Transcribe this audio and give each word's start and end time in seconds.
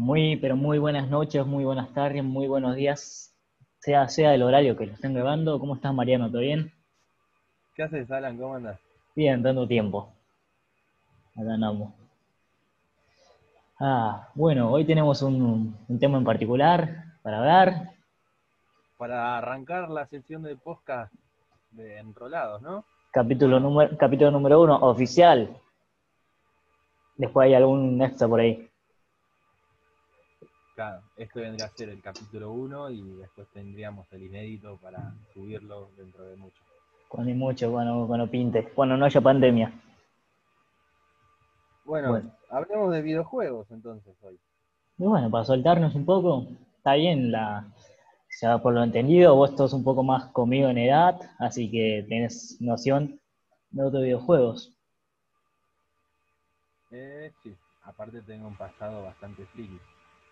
Muy, 0.00 0.36
pero 0.36 0.56
muy 0.56 0.78
buenas 0.78 1.10
noches, 1.10 1.44
muy 1.44 1.62
buenas 1.62 1.92
tardes, 1.92 2.24
muy 2.24 2.48
buenos 2.48 2.74
días, 2.74 3.36
sea, 3.80 4.08
sea 4.08 4.34
el 4.34 4.42
horario 4.42 4.74
que 4.74 4.86
lo 4.86 4.94
estén 4.94 5.12
grabando. 5.12 5.60
¿Cómo 5.60 5.74
estás, 5.74 5.92
Mariano? 5.92 6.30
¿Todo 6.30 6.40
bien? 6.40 6.72
¿Qué 7.74 7.82
haces, 7.82 8.10
Alan? 8.10 8.38
¿Cómo 8.38 8.54
andas? 8.54 8.80
Bien, 9.14 9.42
dando 9.42 9.68
tiempo. 9.68 10.10
Acá 11.36 11.52
andamos. 11.52 11.92
Ah, 13.78 14.26
bueno, 14.34 14.72
hoy 14.72 14.86
tenemos 14.86 15.20
un, 15.20 15.76
un 15.86 15.98
tema 15.98 16.16
en 16.16 16.24
particular 16.24 17.04
para 17.22 17.40
hablar. 17.40 17.90
Para 18.96 19.36
arrancar 19.36 19.90
la 19.90 20.06
sesión 20.06 20.42
de 20.42 20.56
podcast 20.56 21.12
de 21.72 21.98
Enrolados, 21.98 22.62
¿no? 22.62 22.86
Capítulo 23.12 23.60
número, 23.60 23.94
capítulo 23.98 24.30
número 24.30 24.62
uno, 24.62 24.76
oficial. 24.76 25.54
Después 27.16 27.44
hay 27.44 27.52
algún 27.52 28.00
extra 28.00 28.26
por 28.26 28.40
ahí. 28.40 28.69
Claro, 30.80 31.02
esto 31.14 31.40
vendría 31.40 31.66
a 31.66 31.68
ser 31.68 31.90
el 31.90 32.00
capítulo 32.00 32.52
1 32.52 32.90
y 32.92 33.02
después 33.18 33.46
tendríamos 33.52 34.10
el 34.14 34.22
inédito 34.22 34.78
para 34.78 35.12
subirlo 35.34 35.90
dentro 35.94 36.24
de 36.24 36.36
mucho. 36.36 36.56
Cuando 37.06 37.30
hay 37.30 37.36
mucho, 37.36 37.70
bueno, 37.70 38.06
cuando 38.06 38.30
pinte. 38.30 38.66
Cuando 38.72 38.96
no 38.96 39.04
haya 39.04 39.20
pandemia. 39.20 39.70
Bueno, 41.84 42.08
Bueno. 42.08 42.32
hablemos 42.48 42.90
de 42.94 43.02
videojuegos 43.02 43.70
entonces 43.70 44.16
hoy. 44.22 44.38
Y 44.96 45.04
bueno, 45.04 45.30
para 45.30 45.44
soltarnos 45.44 45.94
un 45.94 46.06
poco, 46.06 46.46
está 46.78 46.94
bien 46.94 47.30
la. 47.30 47.66
O 47.68 48.32
sea, 48.38 48.56
por 48.56 48.72
lo 48.72 48.82
entendido, 48.82 49.34
vos 49.36 49.50
sos 49.54 49.74
un 49.74 49.84
poco 49.84 50.02
más 50.02 50.32
conmigo 50.32 50.70
en 50.70 50.78
edad, 50.78 51.20
así 51.38 51.70
que 51.70 52.06
tenés 52.08 52.56
noción 52.58 53.20
de 53.70 53.84
otros 53.84 54.02
videojuegos. 54.02 54.72
Eh, 56.90 57.30
sí, 57.42 57.54
aparte 57.82 58.22
tengo 58.22 58.48
un 58.48 58.56
pasado 58.56 59.02
bastante 59.02 59.44
friki. 59.44 59.78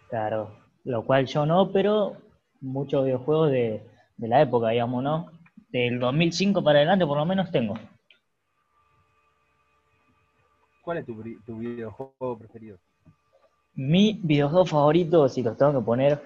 Claro, 0.08 0.50
lo 0.84 1.04
cual 1.04 1.26
yo 1.26 1.44
no, 1.44 1.70
pero 1.70 2.16
muchos 2.60 3.04
videojuegos 3.04 3.50
de, 3.50 3.82
de 4.16 4.28
la 4.28 4.42
época, 4.42 4.70
digamos, 4.70 5.02
¿no? 5.02 5.30
Del 5.70 5.98
2005 5.98 6.62
para 6.62 6.78
adelante 6.78 7.06
por 7.06 7.18
lo 7.18 7.26
menos 7.26 7.50
tengo. 7.50 7.74
¿Cuál 10.82 10.98
es 10.98 11.06
tu, 11.06 11.14
videojuego 11.58 12.38
preferido? 12.38 12.78
Mi 13.74 14.18
videojuego 14.22 14.64
favorito, 14.64 15.28
si 15.28 15.42
los 15.42 15.56
tengo 15.56 15.78
que 15.78 15.84
poner, 15.84 16.22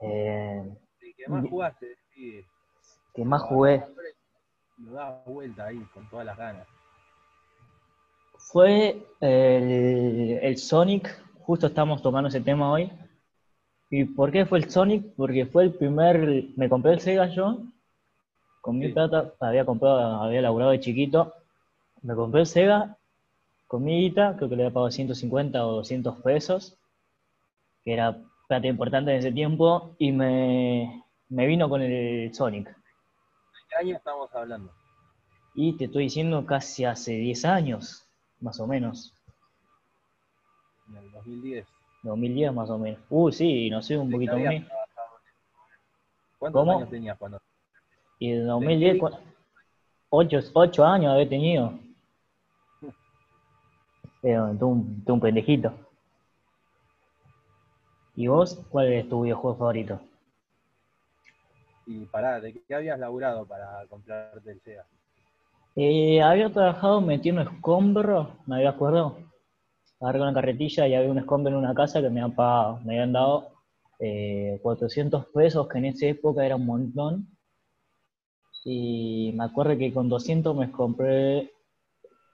eh, 0.00 0.76
El 1.00 1.14
que 1.14 1.28
más 1.28 1.48
jugaste, 1.48 1.96
sí, 2.12 2.44
que 3.14 3.24
más 3.24 3.42
jugué, 3.42 3.84
lo 4.78 4.92
das 4.92 5.24
vuelta 5.24 5.66
ahí 5.66 5.78
con 5.94 6.10
todas 6.10 6.26
las 6.26 6.36
ganas. 6.36 6.66
fue 8.36 9.06
el, 9.20 10.40
el 10.42 10.58
Sonic, 10.58 11.25
justo 11.46 11.68
estamos 11.68 12.02
tocando 12.02 12.28
ese 12.28 12.40
tema 12.40 12.70
hoy. 12.72 12.90
¿Y 13.88 14.04
por 14.04 14.32
qué 14.32 14.44
fue 14.46 14.58
el 14.58 14.68
Sonic? 14.68 15.14
Porque 15.16 15.46
fue 15.46 15.62
el 15.62 15.72
primer, 15.74 16.44
me 16.56 16.68
compré 16.68 16.92
el 16.92 17.00
Sega 17.00 17.26
yo, 17.28 17.60
con 18.60 18.78
mi 18.78 18.88
Sí. 18.88 18.92
plata, 18.92 19.32
había 19.38 19.64
comprado, 19.64 20.24
había 20.24 20.42
laburado 20.42 20.72
de 20.72 20.80
chiquito, 20.80 21.32
me 22.02 22.16
compré 22.16 22.40
el 22.40 22.46
Sega, 22.46 22.96
con 23.68 23.84
mi 23.84 24.00
guita, 24.00 24.34
creo 24.36 24.48
que 24.48 24.56
le 24.56 24.64
había 24.64 24.74
pagado 24.74 24.90
150 24.90 25.64
o 25.64 25.72
200 25.76 26.20
pesos, 26.22 26.76
que 27.84 27.92
era 27.92 28.18
plata 28.48 28.66
importante 28.66 29.12
en 29.12 29.18
ese 29.18 29.30
tiempo, 29.30 29.94
y 29.98 30.10
me, 30.10 31.04
me 31.28 31.46
vino 31.46 31.68
con 31.68 31.80
el 31.80 32.34
Sonic. 32.34 32.66
¿De 32.66 32.74
qué 33.70 33.76
año 33.76 33.96
estamos 33.96 34.34
hablando? 34.34 34.72
Y 35.54 35.76
te 35.76 35.84
estoy 35.84 36.04
diciendo 36.04 36.44
casi 36.44 36.84
hace 36.84 37.12
10 37.12 37.44
años, 37.44 38.04
más 38.40 38.58
o 38.58 38.66
menos. 38.66 39.15
En 40.88 40.96
el 40.96 41.10
2010. 41.12 41.66
2010 42.02 42.54
más 42.54 42.70
o 42.70 42.78
menos. 42.78 43.00
Uh, 43.10 43.30
sí, 43.30 43.70
no 43.70 43.82
sé, 43.82 43.96
un 43.96 44.08
¿De 44.08 44.12
qué 44.12 44.16
poquito 44.16 44.36
menos. 44.36 44.68
¿Cuántos 46.38 46.60
¿Cómo? 46.60 46.76
años 46.78 46.90
tenías 46.90 47.18
cuando? 47.18 47.40
Y 48.18 48.32
en 48.32 48.46
2010, 48.46 49.02
8, 50.10 50.84
años 50.84 51.12
había 51.12 51.28
tenido. 51.28 51.78
Pero 54.22 54.54
tú 54.58 54.68
un, 54.68 55.04
tú 55.04 55.14
un 55.14 55.20
pendejito. 55.20 55.72
¿Y 58.14 58.28
vos, 58.28 58.54
cuál 58.70 58.92
es 58.92 59.08
tu 59.08 59.22
videojuego 59.22 59.58
favorito? 59.58 60.00
Y 61.86 62.04
pará, 62.06 62.40
¿de 62.40 62.52
qué 62.52 62.74
habías 62.74 62.98
laburado 62.98 63.46
para 63.46 63.86
comprarte 63.88 64.50
el 64.50 64.60
Sega? 64.60 64.84
Eh, 65.76 66.22
había 66.22 66.50
trabajado 66.50 67.02
metiendo 67.02 67.42
escombros, 67.42 68.28
me 68.46 68.56
había 68.56 68.70
acuerdo. 68.70 69.18
Agarré 70.00 70.20
una 70.22 70.34
carretilla 70.34 70.86
y 70.88 70.94
había 70.94 71.10
un 71.10 71.18
escombro 71.18 71.50
en 71.52 71.58
una 71.58 71.74
casa 71.74 72.00
que 72.00 72.08
me 72.10 72.20
habían 72.20 72.34
pagado, 72.36 72.80
me 72.84 72.94
habían 72.94 73.12
dado 73.12 73.48
eh, 73.98 74.58
400 74.62 75.26
pesos, 75.26 75.68
que 75.68 75.78
en 75.78 75.86
esa 75.86 76.06
época 76.06 76.44
era 76.44 76.56
un 76.56 76.66
montón. 76.66 77.28
Y 78.64 79.32
me 79.36 79.44
acuerdo 79.44 79.78
que 79.78 79.92
con 79.92 80.08
200 80.08 80.54
me 80.56 80.70
compré 80.72 81.52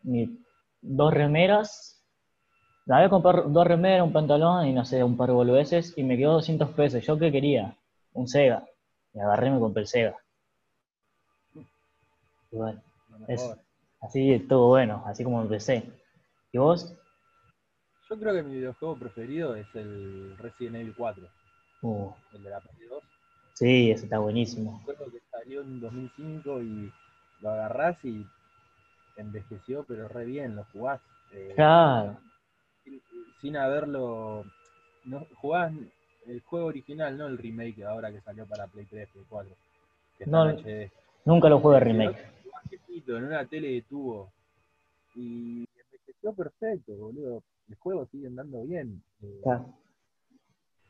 mi- 0.02 0.38
dos 0.80 1.12
remeras. 1.14 2.02
Me 2.86 2.96
había 2.96 3.10
comprado 3.10 3.48
dos 3.48 3.66
remeras, 3.66 4.06
un 4.06 4.12
pantalón 4.12 4.66
y 4.66 4.72
no 4.72 4.84
sé, 4.84 5.04
un 5.04 5.16
par 5.16 5.28
de 5.28 5.34
boludeces 5.34 5.96
y 5.96 6.02
me 6.02 6.16
quedó 6.16 6.34
200 6.34 6.70
pesos. 6.70 7.04
¿Yo 7.04 7.18
qué 7.18 7.30
quería? 7.30 7.76
Un 8.14 8.28
Sega. 8.28 8.64
Y 9.14 9.20
agarré 9.20 9.48
y 9.48 9.50
me 9.52 9.60
compré 9.60 9.82
el 9.82 9.86
Sega. 9.88 10.16
Y 12.50 12.56
bueno, 12.56 12.80
Lo 13.08 13.26
Es- 13.28 13.54
así 14.00 14.32
estuvo 14.32 14.68
bueno, 14.68 15.02
así 15.06 15.22
como 15.24 15.40
empecé. 15.42 15.84
¿Y 16.52 16.58
vos? 16.58 16.94
Yo 18.12 18.18
creo 18.20 18.34
que 18.34 18.42
mi 18.42 18.56
videojuego 18.56 18.96
preferido 18.98 19.56
es 19.56 19.66
el 19.74 20.36
Resident 20.36 20.76
Evil 20.76 20.94
4, 20.94 21.26
Uh, 21.80 22.12
el 22.34 22.42
de 22.44 22.50
la 22.50 22.60
Play 22.60 22.86
2. 22.88 23.02
sí, 23.54 23.90
ese 23.90 24.04
está 24.04 24.18
buenísimo. 24.18 24.78
Recuerdo 24.86 25.10
que 25.10 25.18
salió 25.30 25.62
en 25.62 25.80
2005 25.80 26.60
y 26.60 26.92
lo 27.40 27.50
agarrás 27.50 27.96
y 28.04 28.24
envejeció, 29.16 29.82
pero 29.84 30.08
re 30.08 30.26
bien, 30.26 30.54
lo 30.54 30.64
jugás. 30.74 31.00
eh, 31.32 31.52
Claro, 31.54 32.18
sin, 32.84 33.00
sin 33.40 33.56
haberlo. 33.56 34.44
No, 35.04 35.26
jugás 35.36 35.72
el 36.26 36.40
juego 36.42 36.66
original, 36.66 37.16
no 37.16 37.26
el 37.28 37.38
remake 37.38 37.82
ahora 37.82 38.12
que 38.12 38.20
salió 38.20 38.44
para 38.46 38.66
Play 38.66 38.84
3, 38.84 39.08
Play 39.08 39.24
4. 39.26 39.56
Que 40.18 40.24
está 40.24 40.36
No, 40.36 40.50
en 40.50 40.58
HD. 40.58 40.90
nunca 41.24 41.48
lo 41.48 41.60
jugué 41.60 41.78
Sí, 41.78 41.84
remake. 41.84 42.18
jugás 42.44 42.64
en 43.08 43.24
una 43.24 43.46
tele 43.46 43.68
de 43.72 43.82
tubo. 43.82 44.30
Y 45.14 45.66
envejeció 45.86 46.34
perfecto, 46.34 46.92
boludo. 46.92 47.42
El 47.72 47.78
juego 47.78 48.04
sigue 48.12 48.26
andando 48.26 48.62
bien. 48.64 49.02
Eh, 49.22 49.40
Claro. 49.42 49.64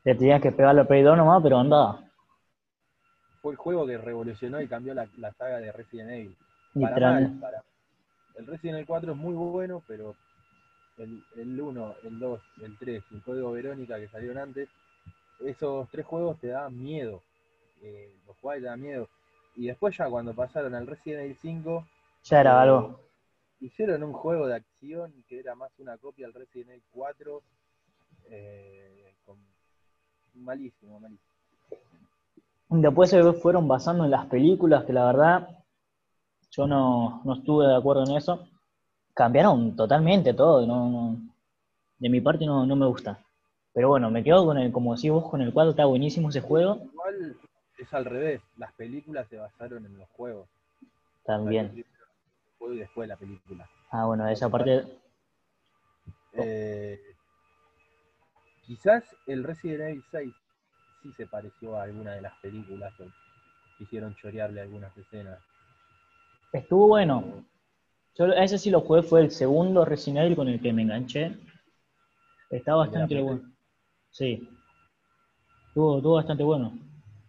Le 0.03 0.15
tenías 0.15 0.41
que 0.41 0.51
pegar 0.51 0.75
la 0.75 0.85
Play 0.85 1.01
2 1.01 1.15
nomás, 1.15 1.41
pero 1.41 1.57
andaba. 1.59 2.01
Fue 3.41 3.53
el 3.53 3.57
juego 3.57 3.87
que 3.87 3.97
revolucionó 3.97 4.61
y 4.61 4.67
cambió 4.67 4.93
la, 4.93 5.07
la 5.17 5.31
saga 5.31 5.59
de 5.59 5.71
Resident 5.71 6.11
Evil. 6.11 6.37
Para 6.81 7.11
mal, 7.11 7.39
para- 7.39 7.63
El 8.37 8.47
Resident 8.47 8.75
Evil 8.75 8.87
4 8.87 9.11
es 9.13 9.17
muy 9.17 9.33
bueno, 9.33 9.81
pero 9.87 10.13
el, 10.97 11.23
el 11.37 11.61
1, 11.61 11.95
el 12.03 12.19
2, 12.19 12.41
el 12.63 12.77
3 12.77 13.03
y 13.11 13.15
el 13.15 13.23
Código 13.23 13.51
Verónica 13.53 13.97
que 13.97 14.09
salieron 14.09 14.39
antes, 14.39 14.67
esos 15.39 15.87
tres 15.89 16.05
juegos 16.05 16.37
te 16.41 16.47
daban 16.47 16.77
miedo. 16.77 17.21
Eh, 17.81 18.13
los 18.27 18.35
y 18.57 18.59
te 18.59 18.65
daban 18.65 18.81
miedo. 18.81 19.07
Y 19.55 19.67
después 19.67 19.95
ya 19.95 20.09
cuando 20.09 20.33
pasaron 20.33 20.75
al 20.75 20.85
Resident 20.85 21.21
Evil 21.23 21.37
5, 21.41 21.87
Ya 22.25 22.41
era 22.41 22.51
eh, 22.51 22.59
algo. 22.63 22.99
Hicieron 23.65 24.03
un 24.03 24.13
juego 24.13 24.47
de 24.47 24.55
acción 24.55 25.13
que 25.27 25.39
era 25.39 25.55
más 25.55 25.71
una 25.79 25.97
copia 25.97 26.27
del 26.27 26.33
Resident 26.33 26.69
Evil 26.71 26.83
4. 26.91 27.41
eh, 28.29 29.13
con- 29.25 29.37
malísimo, 30.35 30.99
malísimo. 30.99 31.29
Después 32.69 33.09
se 33.09 33.33
fueron 33.33 33.67
basando 33.67 34.05
en 34.05 34.11
las 34.11 34.25
películas, 34.27 34.85
que 34.85 34.93
la 34.93 35.05
verdad 35.05 35.49
yo 36.51 36.65
no, 36.65 37.21
no 37.25 37.33
estuve 37.33 37.67
de 37.67 37.75
acuerdo 37.75 38.03
en 38.05 38.15
eso. 38.17 38.47
Cambiaron 39.13 39.75
totalmente 39.75 40.33
todo. 40.33 40.65
No, 40.65 40.89
no- 40.89 41.17
de 41.99 42.09
mi 42.09 42.21
parte 42.21 42.45
no, 42.45 42.65
no 42.65 42.75
me 42.75 42.85
gusta. 42.87 43.19
Pero 43.73 43.89
bueno, 43.89 44.09
me 44.09 44.23
quedo 44.23 44.45
con 44.45 44.57
el, 44.57 44.71
como 44.71 44.95
decís 44.95 45.11
vos, 45.11 45.29
con 45.29 45.41
el 45.41 45.53
cuadro, 45.53 45.71
está 45.71 45.85
buenísimo 45.85 46.29
ese 46.29 46.41
juego. 46.41 46.77
Igual 46.91 47.35
es 47.77 47.93
al 47.93 48.05
revés, 48.05 48.41
las 48.57 48.71
películas 48.73 49.27
se 49.29 49.37
basaron 49.37 49.85
en 49.85 49.97
los 49.97 50.09
juegos. 50.09 50.47
También. 51.25 51.83
Juego 52.63 52.75
y 52.75 52.79
después 52.79 53.09
la 53.09 53.17
película. 53.17 53.69
Ah, 53.91 54.05
bueno, 54.05 54.25
esa 54.29 54.49
parte, 54.49 54.85
Eh, 56.35 56.99
quizás 58.65 59.03
el 59.27 59.43
Resident 59.43 59.81
Evil 59.81 60.03
6 60.09 60.33
sí 61.03 61.11
se 61.11 61.27
pareció 61.27 61.77
a 61.77 61.83
alguna 61.83 62.13
de 62.13 62.21
las 62.21 62.33
películas 62.39 62.91
o 63.01 63.03
quisieron 63.77 64.15
chorearle 64.15 64.61
algunas 64.61 64.97
escenas. 64.97 65.39
estuvo 66.53 66.87
bueno. 66.87 67.43
Yo 68.15 68.27
ese 68.27 68.57
sí 68.57 68.69
lo 68.69 68.81
jugué, 68.81 69.03
fue 69.03 69.21
el 69.21 69.31
segundo 69.31 69.83
Resident 69.83 70.25
Evil 70.25 70.35
con 70.37 70.47
el 70.47 70.61
que 70.61 70.71
me 70.71 70.83
enganché. 70.83 71.35
Está 72.49 72.75
bastante 72.75 73.21
bueno. 73.21 73.51
Sí. 74.11 74.47
Estuvo, 75.67 75.97
estuvo 75.97 76.15
bastante 76.15 76.43
bueno. 76.43 76.73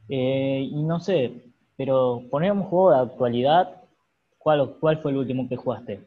Eh, 0.09 0.69
y 0.71 0.83
no 0.83 1.01
sé, 1.01 1.43
pero 1.77 2.23
ponemos 2.31 2.69
juego 2.69 2.91
de 2.93 2.99
actualidad. 3.01 3.84
¿Cuál, 4.45 4.77
¿Cuál 4.79 4.99
fue 4.99 5.11
el 5.11 5.17
último 5.17 5.49
que 5.49 5.57
jugaste? 5.57 6.07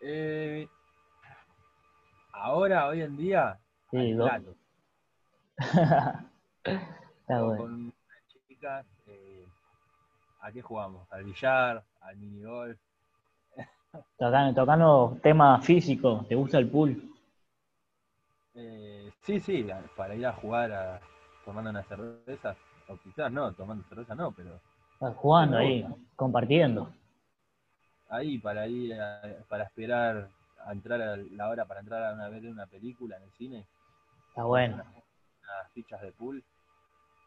Eh, 0.00 0.68
Ahora, 2.30 2.86
hoy 2.86 3.02
en 3.02 3.16
día, 3.16 3.58
Sí. 3.90 4.12
Está 6.62 7.42
bueno. 7.42 7.56
con 7.56 7.74
unas 7.74 7.92
chicas, 8.46 8.86
eh, 9.08 9.48
¿a 10.40 10.52
qué 10.52 10.62
jugamos? 10.62 11.10
Al 11.10 11.24
billar, 11.24 11.82
al 12.02 12.16
minigolf. 12.18 12.78
Tocando, 14.16 14.54
tocando 14.60 15.18
temas 15.20 15.66
físicos, 15.66 16.28
¿te 16.28 16.36
gusta 16.36 16.58
el 16.58 16.70
pool? 16.70 17.02
Eh, 18.54 19.10
sí, 19.22 19.40
sí, 19.40 19.66
para 19.96 20.14
ir 20.14 20.24
a 20.24 20.32
jugar 20.34 20.70
a, 20.70 21.00
tomando 21.44 21.70
una 21.70 21.82
cerveza, 21.82 22.54
o 22.86 22.96
quizás 22.98 23.32
no, 23.32 23.52
tomando 23.54 23.82
cerveza 23.88 24.14
no, 24.14 24.30
pero 24.30 24.60
Jugando 24.98 25.56
ahí, 25.58 25.86
compartiendo. 26.16 26.90
ahí 28.08 28.38
para 28.38 28.66
ir, 28.66 28.94
a- 28.94 29.20
para 29.48 29.64
esperar 29.64 30.28
a 30.64 30.72
entrar 30.72 31.00
a 31.00 31.16
la 31.16 31.48
hora 31.48 31.64
para 31.64 31.80
entrar 31.80 32.02
a 32.02 32.14
una 32.14 32.28
vez 32.28 32.42
de 32.42 32.50
una 32.50 32.66
película 32.66 33.16
en 33.16 33.22
el 33.22 33.30
cine, 33.32 33.64
Está 34.28 34.44
bueno, 34.44 34.74
unas 34.76 35.72
fichas 35.72 36.00
de 36.02 36.12
pool. 36.12 36.42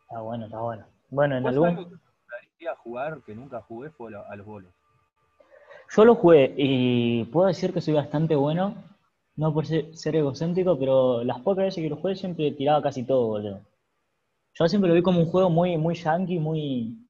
está 0.04 0.20
bueno, 0.22 0.46
está 0.46 0.60
bueno. 0.60 0.86
Bueno, 1.10 1.38
en 1.38 1.48
algún... 1.48 1.70
algo 1.70 1.86
que 1.90 1.96
gustaría 1.96 2.76
jugar, 2.76 3.22
que 3.26 3.36
nunca 3.36 3.62
jugué, 3.62 3.90
fue 3.92 4.14
a 4.16 4.36
los 4.36 4.46
bolos. 4.46 4.72
Yo 5.96 6.06
lo 6.06 6.16
jugué 6.16 6.54
y 6.58 7.24
puedo 7.26 7.48
decir 7.48 7.74
que 7.74 7.82
soy 7.82 7.94
bastante 7.94 8.36
bueno, 8.36 8.76
no 9.36 9.54
por 9.54 9.66
ser, 9.66 9.96
ser 9.96 10.16
egocéntrico, 10.16 10.78
pero 10.78 11.24
las 11.24 11.40
pocas 11.42 11.66
veces 11.66 11.84
que 11.84 11.90
lo 11.90 11.98
jugué 11.98 12.16
siempre 12.16 12.52
tiraba 12.52 12.82
casi 12.82 13.04
todo, 13.04 13.28
boludo. 13.28 13.62
Yo 14.54 14.68
siempre 14.68 14.90
lo 14.90 14.96
vi 14.96 15.02
como 15.02 15.20
un 15.20 15.26
juego 15.26 15.50
muy, 15.50 15.78
muy 15.78 15.96
yankee, 15.96 16.40
muy, 16.40 17.01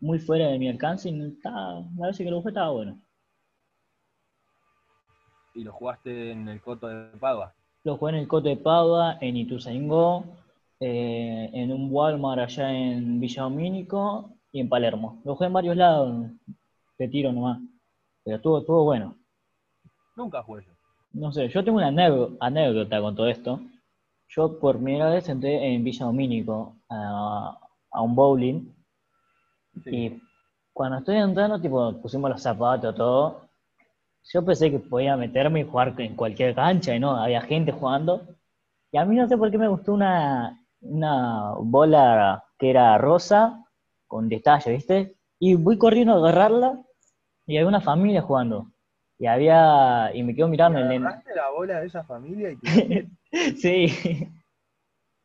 muy 0.00 0.18
fuera 0.18 0.48
de 0.48 0.58
mi 0.58 0.68
alcance 0.68 1.10
y 1.10 1.22
estaba, 1.22 1.84
la 1.96 2.06
vez 2.08 2.16
que 2.16 2.24
lo 2.24 2.38
jugué 2.38 2.50
estaba 2.50 2.70
bueno. 2.70 3.00
Y 5.54 5.64
lo 5.64 5.72
jugaste 5.72 6.30
en 6.30 6.48
el 6.48 6.60
Coto 6.60 6.88
de 6.88 7.18
Padua. 7.18 7.54
Lo 7.84 7.96
jugué 7.96 8.12
en 8.12 8.18
el 8.18 8.28
Coto 8.28 8.48
de 8.48 8.56
Padua, 8.56 9.18
en 9.20 9.36
Ituzaingó, 9.36 10.24
eh, 10.78 11.50
en 11.52 11.72
un 11.72 11.88
Walmart 11.90 12.42
allá 12.42 12.72
en 12.72 13.20
Villa 13.20 13.42
Domínico 13.42 14.30
y 14.52 14.60
en 14.60 14.68
Palermo. 14.68 15.20
Lo 15.24 15.34
jugué 15.34 15.46
en 15.48 15.52
varios 15.52 15.76
lados, 15.76 16.30
de 16.98 17.08
tiro 17.08 17.32
nomás, 17.32 17.60
pero 18.24 18.36
estuvo, 18.36 18.58
estuvo 18.58 18.84
bueno. 18.84 19.16
Nunca 20.16 20.42
jugué 20.42 20.64
yo. 20.64 20.72
No 21.12 21.32
sé, 21.32 21.48
yo 21.48 21.64
tengo 21.64 21.78
una 21.78 21.88
anécdota, 21.88 22.36
anécdota 22.40 23.00
con 23.00 23.16
todo 23.16 23.26
esto. 23.26 23.60
Yo 24.28 24.60
por 24.60 24.76
primera 24.76 25.10
vez 25.10 25.28
entré 25.28 25.74
en 25.74 25.82
Villa 25.82 26.06
Domínico 26.06 26.76
a, 26.88 27.58
a 27.90 28.02
un 28.02 28.14
bowling 28.14 28.79
Sí. 29.84 29.90
y 29.90 30.22
cuando 30.72 30.98
estoy 30.98 31.16
entrando, 31.16 31.60
tipo, 31.60 32.00
pusimos 32.00 32.30
los 32.30 32.42
zapatos, 32.42 32.94
todo. 32.94 33.48
Yo 34.32 34.44
pensé 34.44 34.70
que 34.70 34.78
podía 34.78 35.16
meterme 35.16 35.60
y 35.60 35.64
jugar 35.64 35.94
en 35.98 36.14
cualquier 36.14 36.54
cancha 36.54 36.94
y 36.94 37.00
no, 37.00 37.16
había 37.16 37.40
gente 37.40 37.72
jugando. 37.72 38.22
Y 38.92 38.98
a 38.98 39.04
mí 39.04 39.16
no 39.16 39.28
sé 39.28 39.36
por 39.36 39.50
qué 39.50 39.58
me 39.58 39.68
gustó 39.68 39.92
una, 39.92 40.58
una 40.80 41.54
bola 41.58 42.44
que 42.58 42.70
era 42.70 42.98
rosa 42.98 43.64
con 44.06 44.28
detalle, 44.28 44.72
¿viste? 44.72 45.16
Y 45.38 45.54
voy 45.54 45.78
corriendo 45.78 46.14
a 46.14 46.18
agarrarla 46.18 46.82
y 47.46 47.56
había 47.56 47.68
una 47.68 47.80
familia 47.80 48.22
jugando. 48.22 48.66
Y 49.18 49.26
había, 49.26 50.10
y 50.14 50.22
me 50.22 50.34
quedo 50.34 50.48
mirando 50.48 50.78
el 50.78 50.88
nene. 50.88 51.08
La 51.34 51.50
bola 51.50 51.80
de 51.80 51.86
esa 51.86 52.04
familia 52.04 52.52
y 52.52 52.56
te 52.56 53.08
Sí, 53.56 53.86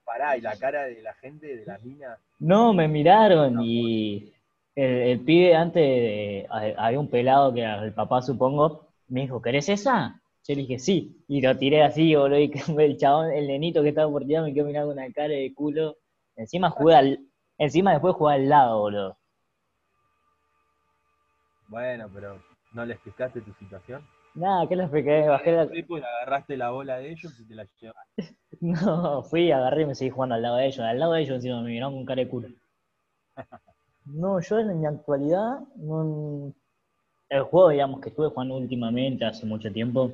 pará, 0.03 0.37
y 0.37 0.41
la 0.41 0.57
cara 0.57 0.83
de 0.83 1.01
la 1.01 1.13
gente, 1.15 1.57
de 1.57 1.65
la 1.65 1.77
mina. 1.79 2.17
no, 2.39 2.73
me 2.73 2.87
miraron 2.87 3.61
y 3.61 4.34
el, 4.75 4.85
el 4.85 5.19
pibe 5.25 5.55
antes, 5.55 5.81
de- 5.83 6.47
ha- 6.49 6.85
había 6.87 6.99
un 6.99 7.09
pelado 7.09 7.53
que 7.53 7.61
era 7.61 7.83
el 7.83 7.93
papá 7.93 8.21
supongo, 8.21 8.87
me 9.07 9.21
dijo, 9.21 9.41
¿querés 9.41 9.69
esa? 9.69 10.21
Yo 10.47 10.53
le 10.55 10.61
dije, 10.61 10.79
sí, 10.79 11.23
y 11.27 11.41
lo 11.41 11.57
tiré 11.57 11.83
así, 11.83 12.15
boludo, 12.15 12.39
y 12.39 12.51
el 12.79 12.97
chabón, 12.97 13.31
el 13.31 13.47
nenito 13.47 13.81
que 13.83 13.89
estaba 13.89 14.11
por 14.11 14.25
tirar 14.25 14.43
me 14.43 14.53
quedó 14.53 14.65
mirando 14.65 14.89
con 14.93 14.97
una 15.03 15.11
cara 15.13 15.29
de 15.33 15.53
culo. 15.53 15.97
Encima 16.35 16.69
jugué 16.69 16.95
al, 16.95 17.19
encima 17.57 17.91
después 17.93 18.15
jugué 18.15 18.35
al 18.35 18.49
lado, 18.49 18.79
boludo. 18.79 19.17
Bueno, 21.67 22.09
pero 22.13 22.41
¿no 22.73 22.85
le 22.85 22.93
explicaste 22.93 23.41
tu 23.41 23.53
situación? 23.53 24.01
Nada, 24.35 24.67
¿qué 24.67 24.75
les 24.75 24.85
expliqué? 24.85 25.27
Bajé 25.27 25.51
la... 25.51 25.67
Pues 25.87 26.03
agarraste 26.03 26.57
la 26.57 26.69
bola 26.71 26.97
de 26.97 27.11
ellos 27.11 27.33
y 27.39 27.47
te 27.47 27.55
la 27.55 27.65
llevaste. 27.79 28.35
No, 28.61 29.23
fui, 29.23 29.51
agarré 29.51 29.83
y 29.83 29.85
me 29.85 29.95
seguí 29.95 30.09
jugando 30.09 30.35
al 30.35 30.41
lado 30.41 30.57
de 30.57 30.67
ellos. 30.67 30.79
Al 30.79 30.99
lado 30.99 31.13
de 31.13 31.21
ellos 31.21 31.35
encima 31.35 31.61
me 31.61 31.69
miraron 31.69 31.93
con 31.93 32.05
cara 32.05 32.21
de 32.21 32.29
culo. 32.29 32.49
No, 34.05 34.39
yo 34.39 34.57
en 34.59 34.79
mi 34.79 34.87
actualidad, 34.87 35.59
no- 35.75 36.53
el 37.29 37.43
juego, 37.43 37.69
digamos, 37.69 38.01
que 38.01 38.09
estuve 38.09 38.29
jugando 38.29 38.57
últimamente, 38.57 39.25
hace 39.25 39.45
mucho 39.45 39.71
tiempo, 39.73 40.11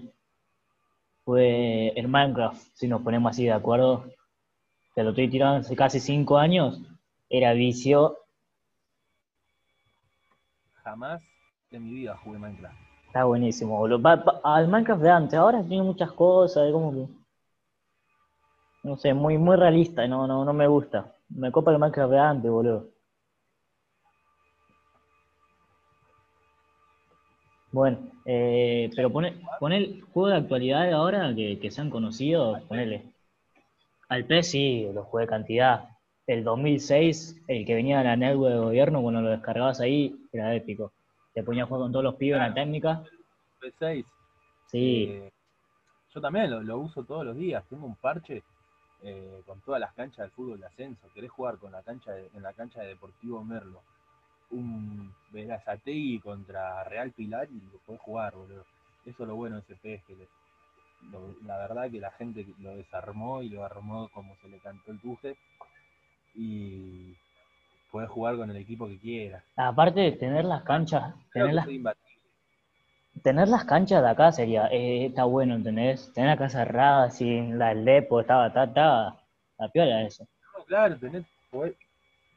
fue 1.26 1.90
el 2.00 2.08
Minecraft, 2.08 2.62
si 2.76 2.88
nos 2.88 3.02
ponemos 3.02 3.32
así 3.32 3.46
de 3.46 3.52
acuerdo. 3.54 4.06
Que 4.96 5.04
lo 5.04 5.12
estoy 5.12 5.30
tirando 5.30 5.62
hace 5.62 5.76
casi 5.76 6.00
cinco 6.00 6.38
años, 6.38 6.82
era 7.30 7.54
vicio, 7.54 8.18
Jamás 10.84 11.22
en 11.72 11.86
mi 11.86 11.92
vida 11.94 12.18
jugué 12.18 12.38
Minecraft. 12.38 12.76
está 13.06 13.26
buenísimo, 13.26 13.78
boludo. 13.78 14.02
Va- 14.02 14.16
va- 14.16 14.42
al 14.44 14.68
Minecraft 14.68 15.02
de 15.04 15.10
antes, 15.12 15.34
ahora 15.40 15.64
tiene 15.64 15.84
muchas 15.84 16.12
cosas, 16.14 16.72
como 16.72 16.92
que, 16.92 17.08
no 18.84 18.96
sé, 18.98 19.14
muy, 19.14 19.38
muy 19.38 19.56
realista, 19.58 20.08
no, 20.08 20.28
no, 20.28 20.46
no 20.46 20.54
me 20.54 20.68
gusta. 20.68 21.16
Me 21.30 21.52
copa 21.52 21.72
el 21.72 21.80
Minecraft 21.80 22.12
de 22.12 22.20
antes, 22.20 22.52
boludo. 22.52 22.90
Bueno, 27.72 28.12
eh, 28.26 28.90
pero 28.96 29.10
pone, 29.10 29.42
pone 29.60 29.78
el 29.78 30.02
juego 30.02 30.30
de 30.30 30.36
actualidad 30.36 30.84
de 30.86 30.92
ahora 30.94 31.34
que, 31.36 31.58
que 31.60 31.72
sean 31.72 31.90
conocidos, 31.90 32.62
ponele. 32.64 33.14
Al 34.10 34.26
PES 34.26 34.52
sí, 34.52 34.90
lo 34.94 35.04
jugué 35.04 35.26
cantidad. 35.26 35.88
El 36.28 36.44
2006, 36.44 37.42
el 37.48 37.66
que 37.66 37.76
venía 37.76 38.00
de 38.00 38.04
la 38.04 38.16
network 38.18 38.54
de 38.54 38.60
gobierno, 38.60 39.02
cuando 39.02 39.22
lo 39.22 39.30
descargabas 39.30 39.80
ahí, 39.80 40.16
era 40.34 40.54
épico. 40.54 40.92
Te 41.34 41.44
ponías 41.44 41.64
a 41.64 41.68
jugar 41.68 41.84
con 41.84 41.92
todos 41.94 42.04
los 42.04 42.16
pibes 42.16 42.36
en 42.42 42.48
la 42.48 42.54
técnica. 42.54 43.04
P6. 43.62 44.06
Sí, 44.68 45.08
eh, 45.10 45.32
yo 46.14 46.22
también 46.22 46.52
lo, 46.52 46.62
lo 46.62 46.78
uso 46.80 47.04
todos 47.04 47.26
los 47.26 47.38
días. 47.38 47.64
Tengo 47.70 47.86
un 47.86 47.96
parche 47.96 48.44
eh, 49.02 49.42
con 49.46 49.62
todas 49.62 49.80
las 49.80 49.94
canchas 49.94 50.18
del 50.26 50.32
fútbol 50.32 50.60
de 50.60 50.68
ascenso. 50.68 51.08
¿Querés 51.14 51.32
jugar 51.32 51.58
con 51.58 51.72
la 51.72 51.82
cancha 51.84 52.12
de- 52.12 52.30
en 52.36 52.44
la 52.44 52.54
cancha 52.54 52.82
de 52.82 52.90
Deportivo 52.90 53.44
Merlo? 53.44 53.82
Un 54.52 55.14
Verazategui 55.32 56.20
contra 56.20 56.84
Real 56.84 57.12
Pilar 57.12 57.48
y 57.50 57.60
lo 57.72 57.80
podés 57.86 58.02
jugar, 58.02 58.36
boludo. 58.36 58.66
Eso 59.06 59.24
es 59.24 59.28
lo 59.28 59.36
bueno 59.36 59.56
de 59.56 59.62
ese 59.62 59.76
PES, 59.76 60.04
que 60.06 60.16
le- 60.16 60.28
lo- 61.12 61.36
la 61.46 61.58
verdad 61.58 61.90
que 61.90 62.00
la 62.00 62.12
gente 62.12 62.46
lo 62.60 62.76
desarmó 62.76 63.42
y 63.42 63.50
lo 63.50 63.64
armó 63.66 64.10
como 64.10 64.36
se 64.42 64.50
le 64.50 64.60
cantó 64.60 64.92
el 64.92 65.00
tuje. 65.00 65.36
Y 66.36 67.14
podés 67.92 68.10
jugar 68.10 68.38
con 68.38 68.50
el 68.50 68.58
equipo 68.58 68.88
que 68.88 68.98
quieras. 69.00 69.44
aparte 69.56 70.00
de 70.00 70.12
tener 70.14 70.46
las 70.46 70.64
canchas, 70.64 71.14
tener 71.34 71.54
las, 71.54 71.68
tener 73.24 73.50
canchas 73.66 74.02
de 74.02 74.10
acá 74.10 74.32
sería, 74.32 74.68
eh, 74.68 75.08
está 75.08 75.26
bueno, 75.26 75.56
¿entendés? 75.56 76.12
Tener 76.14 76.38
casa 76.38 76.60
cerrada, 76.60 77.10
sin 77.12 77.58
la 77.60 77.70
del 77.70 77.86
depo, 77.86 78.22
estaba, 78.22 78.48
estaba, 78.48 78.66
estaba, 78.66 79.22
la 79.58 79.68
piola 79.70 80.02
eso. 80.04 80.26
No, 80.58 80.64
claro, 80.66 80.98
tenés, 80.98 81.26
podés, 81.50 81.76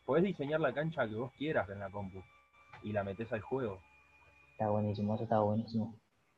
podés 0.04 0.25
diseñar 0.25 0.61
la 0.61 0.73
cancha 0.73 1.08
que 1.08 1.14
vos 1.14 1.32
quieras 1.37 1.68
en 1.70 1.80
la 1.80 1.90
compu 1.90 2.23
y 2.82 2.92
la 2.92 3.04
metés 3.04 3.32
al 3.32 3.40
juego. 3.40 3.80
Está 4.52 4.70
buenísimo, 4.70 5.14
eso 5.14 5.25
está 5.25 5.40
buenísimo. 5.40 5.94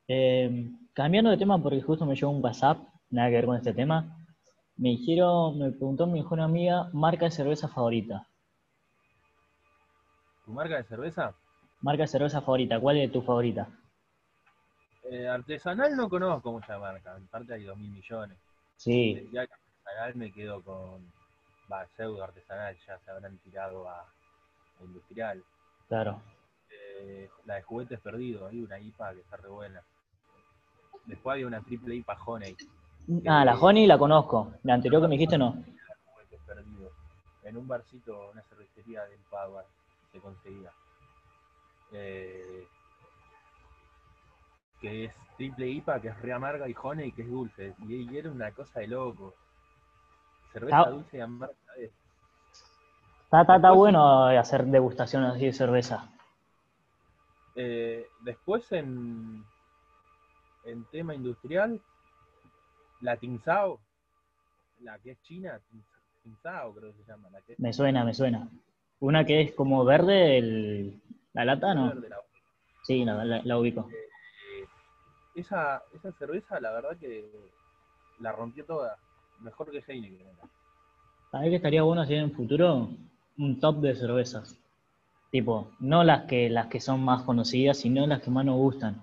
Eh, 0.09 0.71
cambiando 0.95 1.31
de 1.31 1.37
tema, 1.37 1.61
porque 1.63 1.83
justo 1.83 2.07
me 2.07 2.15
llegó 2.15 2.31
un 2.31 2.43
WhatsApp, 2.43 2.79
nada 3.11 3.29
que 3.29 3.35
ver 3.37 3.47
con 3.47 3.57
este 3.57 3.75
tema. 3.75 4.17
Me 4.77 4.91
dijeron, 4.91 5.59
me 5.59 5.71
preguntó 5.71 6.07
mi 6.07 6.21
mejor 6.21 6.41
amiga, 6.41 6.89
marca 6.93 7.25
de 7.25 7.31
cerveza 7.31 7.69
favorita. 7.69 8.27
¿Tu 10.45 10.53
marca 10.53 10.77
de 10.77 10.85
cerveza? 10.85 11.35
Marca 11.81 12.05
de 12.05 12.09
cerveza 12.09 12.41
favorita, 12.41 12.79
¿cuál 12.81 12.99
es 12.99 13.11
tu 13.11 13.21
favorita? 13.23 13.69
Eh, 15.11 15.29
artesanal 15.29 15.97
no 15.97 16.09
conozco 16.09 16.53
mucha 16.53 16.79
marca, 16.79 17.17
en 17.17 17.27
parte 17.29 17.55
hay 17.55 17.65
dos 17.65 17.77
mil 17.77 17.91
millones. 17.91 18.39
Sí, 18.77 19.29
Ya 19.33 19.47
que 19.47 19.53
artesanal 19.53 20.15
me 20.17 20.33
quedo 20.33 20.63
con 20.63 21.13
va, 21.71 21.87
pseudo 21.97 22.23
artesanal, 22.25 22.77
ya 22.87 22.99
se 22.99 23.11
habrán 23.11 23.39
tirado 23.39 23.89
a, 23.89 24.01
a 24.01 24.85
industrial. 24.85 25.43
claro. 25.89 26.21
Eh, 26.71 27.31
la 27.45 27.55
de 27.57 27.63
juguetes 27.63 28.01
perdidos, 28.01 28.51
hay 28.51 28.61
una 28.61 28.79
IPA 28.79 29.15
que 29.15 29.21
está 29.21 29.37
re 29.37 29.49
buena. 29.49 29.83
Después 31.05 31.37
hay 31.37 31.45
una 31.45 31.61
triple 31.61 31.95
IPA 31.97 32.19
Honey, 32.25 32.57
Ah, 33.29 33.45
la 33.45 33.55
Honey 33.57 33.87
la 33.87 33.97
conozco. 33.99 34.53
La 34.65 34.75
anterior 34.75 35.01
que 35.01 35.07
me 35.09 35.15
dijiste 35.15 35.39
no. 35.39 35.53
juguetes 35.53 36.41
perdidos. 36.45 36.93
En 37.45 37.57
un 37.57 37.69
barcito, 37.69 38.31
una 38.33 38.43
cervecería 38.43 39.05
del 39.05 39.21
Padua 39.31 39.65
se 40.11 40.19
conseguía. 40.19 40.73
Eh, 41.93 42.67
que 44.81 45.05
es 45.05 45.15
triple 45.37 45.69
IPA, 45.69 46.01
que 46.01 46.09
es 46.09 46.21
re 46.21 46.33
amarga, 46.33 46.69
y 46.69 46.75
Honey, 46.83 47.13
que 47.13 47.23
es 47.23 47.31
dulce. 47.31 47.75
Y, 47.87 48.11
y 48.13 48.19
era 48.19 48.31
una 48.31 48.51
cosa 48.51 48.81
de 48.81 48.89
loco. 48.89 49.35
Cerveza 50.57 50.79
Ah. 50.81 50.91
dulce 50.91 51.19
y 51.19 51.21
amarga. 51.21 51.55
es- 51.77 51.91
Está, 53.25 53.43
está, 53.43 53.57
está 53.57 53.71
bueno 53.73 54.25
hacer 54.29 54.65
degustación 54.65 55.25
así 55.25 55.45
de 55.45 55.53
cerveza. 55.53 56.09
Eh, 57.55 58.09
después 58.21 58.71
en, 58.73 59.45
en 60.65 60.85
tema 60.87 61.15
industrial, 61.15 61.79
la 63.03 63.19
Tinsao, 63.19 63.81
la 64.81 64.99
que 65.01 65.11
es 65.11 65.23
china, 65.25 65.61
Tinsao 66.23 66.73
creo 66.75 66.93
que 66.97 67.03
se 67.03 67.11
llama. 67.13 67.29
La 67.31 67.43
que 67.43 67.53
es 67.53 67.61
Me 67.61 67.75
suena, 67.75 68.03
me 68.05 68.15
suena. 68.15 68.49
Una 69.01 69.27
que 69.27 69.43
es 69.43 69.53
como 69.53 69.85
verde, 69.85 70.39
el, 70.39 71.03
la 71.35 71.45
lata, 71.45 71.75
¿no? 71.75 71.89
verde, 71.89 72.09
la- 72.09 72.21
Sí, 72.85 73.05
la, 73.05 73.23
la- 73.25 73.43
la 73.45 73.59
ubico. 73.59 73.91
eh, 73.91 74.65
esa, 75.35 75.83
esa 75.93 76.13
cerveza, 76.13 76.59
la 76.61 76.71
verdad 76.73 76.97
que 76.97 77.29
la 78.21 78.33
rompió 78.33 78.65
toda. 78.65 78.97
Mejor 79.41 79.71
que 79.71 79.83
Heineken. 79.87 80.27
era. 80.27 80.49
¿Sabés 81.31 81.51
que 81.51 81.57
estaría 81.57 81.83
bueno 81.83 82.03
hacer 82.03 82.19
en 82.19 82.25
un 82.25 82.33
futuro 82.33 82.89
un 83.39 83.61
top 83.61 83.81
de 83.81 83.95
cervezas? 83.95 84.57
Tipo, 85.31 85.71
no 85.81 86.05
las 86.05 86.25
que, 86.25 86.49
las 86.49 86.67
que 86.67 86.81
son 86.81 87.03
más 87.05 87.23
conocidas, 87.23 87.79
sino 87.79 88.07
las 88.07 88.23
que 88.23 88.31
más 88.31 88.45
nos 88.45 88.57
gustan. 88.57 89.03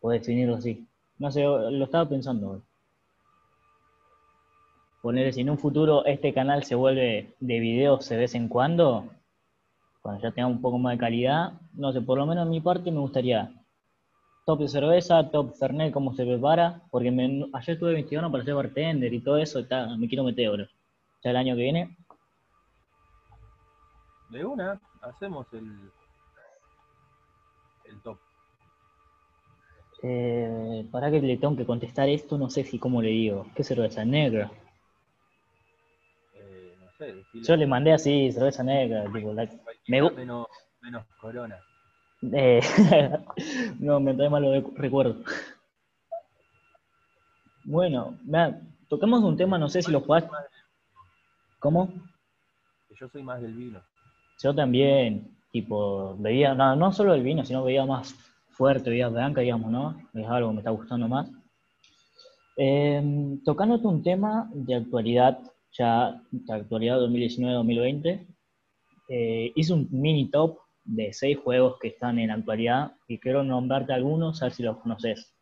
O 0.00 0.10
definirlo 0.10 0.56
así. 0.56 0.86
No 1.18 1.30
sé, 1.30 1.42
lo 1.44 1.84
estaba 1.84 2.08
pensando 2.08 2.50
hoy. 2.50 2.62
Poner 5.02 5.32
si 5.32 5.40
en 5.40 5.50
un 5.50 5.58
futuro 5.58 6.04
este 6.04 6.34
canal 6.34 6.64
se 6.64 6.74
vuelve 6.74 7.34
de 7.40 7.60
videos 7.60 8.06
de 8.08 8.18
vez 8.18 8.34
en 8.34 8.48
cuando, 8.48 9.08
cuando 10.02 10.22
ya 10.22 10.30
tenga 10.32 10.48
un 10.48 10.60
poco 10.60 10.78
más 10.78 10.92
de 10.92 10.98
calidad, 10.98 11.52
no 11.72 11.92
sé, 11.92 12.02
por 12.02 12.18
lo 12.18 12.26
menos 12.26 12.44
en 12.44 12.50
mi 12.50 12.60
parte 12.60 12.90
me 12.90 13.00
gustaría 13.00 13.50
top 14.44 14.60
de 14.60 14.68
cerveza, 14.68 15.30
top 15.30 15.54
Fernet, 15.56 15.92
cómo 15.92 16.14
se 16.14 16.24
prepara, 16.24 16.82
porque 16.90 17.10
me- 17.10 17.46
ayer 17.52 17.74
estuve 17.74 17.90
investigando 17.92 18.30
para 18.30 18.44
ser 18.44 18.54
bartender 18.54 19.12
y 19.12 19.20
todo 19.20 19.38
eso, 19.38 19.64
ta, 19.66 19.96
me 19.96 20.08
quiero 20.08 20.24
meter 20.24 20.46
ahora. 20.48 20.68
Ya 21.22 21.30
el 21.30 21.36
año 21.36 21.54
que 21.56 21.62
viene, 21.62 21.96
De 24.28 24.44
una, 24.44 24.80
hacemos 25.00 25.52
el, 25.52 25.90
el 27.84 28.00
top. 28.00 28.18
Eh, 30.02 30.86
para 30.92 31.10
que 31.10 31.20
le 31.20 31.36
tengo 31.36 31.56
que 31.56 31.66
contestar 31.66 32.08
esto, 32.08 32.38
no 32.38 32.48
sé 32.48 32.62
si 32.64 32.78
cómo 32.78 33.02
le 33.02 33.08
digo. 33.10 33.46
¿Qué 33.56 33.64
cerveza? 33.64 34.04
Negra. 34.04 34.50
Eh, 36.34 36.76
no 36.78 36.86
sé, 36.96 37.24
Yo 37.32 37.56
le 37.56 37.66
mandé 37.66 37.92
así, 37.92 38.30
cerveza 38.30 38.62
negra. 38.62 39.04
Tipo, 39.12 39.32
la- 39.32 39.48
me 39.88 40.00
menos, 40.12 40.46
menos 40.80 41.04
corona. 41.18 41.60
Eh, 42.22 42.60
no, 43.80 44.00
me 44.00 44.14
trae 44.14 44.28
malos 44.30 44.54
recu- 44.56 44.74
recuerdos. 44.76 45.16
Bueno, 47.64 48.16
tocamos 48.88 49.22
un 49.22 49.36
tema, 49.36 49.58
no 49.58 49.68
sé 49.68 49.82
si 49.82 49.92
lo 49.92 50.00
jugaste. 50.00 50.30
¿Cómo? 51.58 51.92
Yo 52.98 53.08
soy 53.08 53.22
más 53.22 53.40
del 53.40 53.54
vino. 53.54 53.80
Yo 54.42 54.54
también, 54.54 55.36
tipo, 55.52 56.16
bebía, 56.18 56.54
no, 56.54 56.74
no 56.76 56.92
solo 56.92 57.14
el 57.14 57.22
vino, 57.22 57.44
sino 57.44 57.62
bebía 57.64 57.84
más 57.84 58.14
fuerte, 58.50 58.90
bebía 58.90 59.08
blanca, 59.08 59.40
digamos, 59.42 59.70
¿no? 59.70 59.96
Es 60.14 60.26
algo 60.26 60.48
que 60.48 60.54
me 60.54 60.60
está 60.60 60.70
gustando 60.70 61.08
más. 61.08 61.30
Eh, 62.56 63.38
tocándote 63.44 63.86
un 63.86 64.02
tema 64.02 64.50
de 64.52 64.74
actualidad, 64.74 65.38
ya 65.72 66.20
de 66.30 66.52
actualidad 66.52 66.98
2019-2020, 67.00 68.26
eh, 69.08 69.52
hice 69.54 69.72
un 69.72 69.88
mini 69.90 70.30
top 70.30 70.58
de 70.90 71.12
seis 71.12 71.38
juegos 71.38 71.78
que 71.78 71.88
están 71.88 72.18
en 72.18 72.28
la 72.28 72.34
actualidad 72.34 72.92
y 73.06 73.18
quiero 73.18 73.44
nombrarte 73.44 73.92
algunos, 73.92 74.42
a 74.42 74.46
ver 74.46 74.52
si 74.52 74.62
los 74.64 74.78
conoces. 74.78 75.32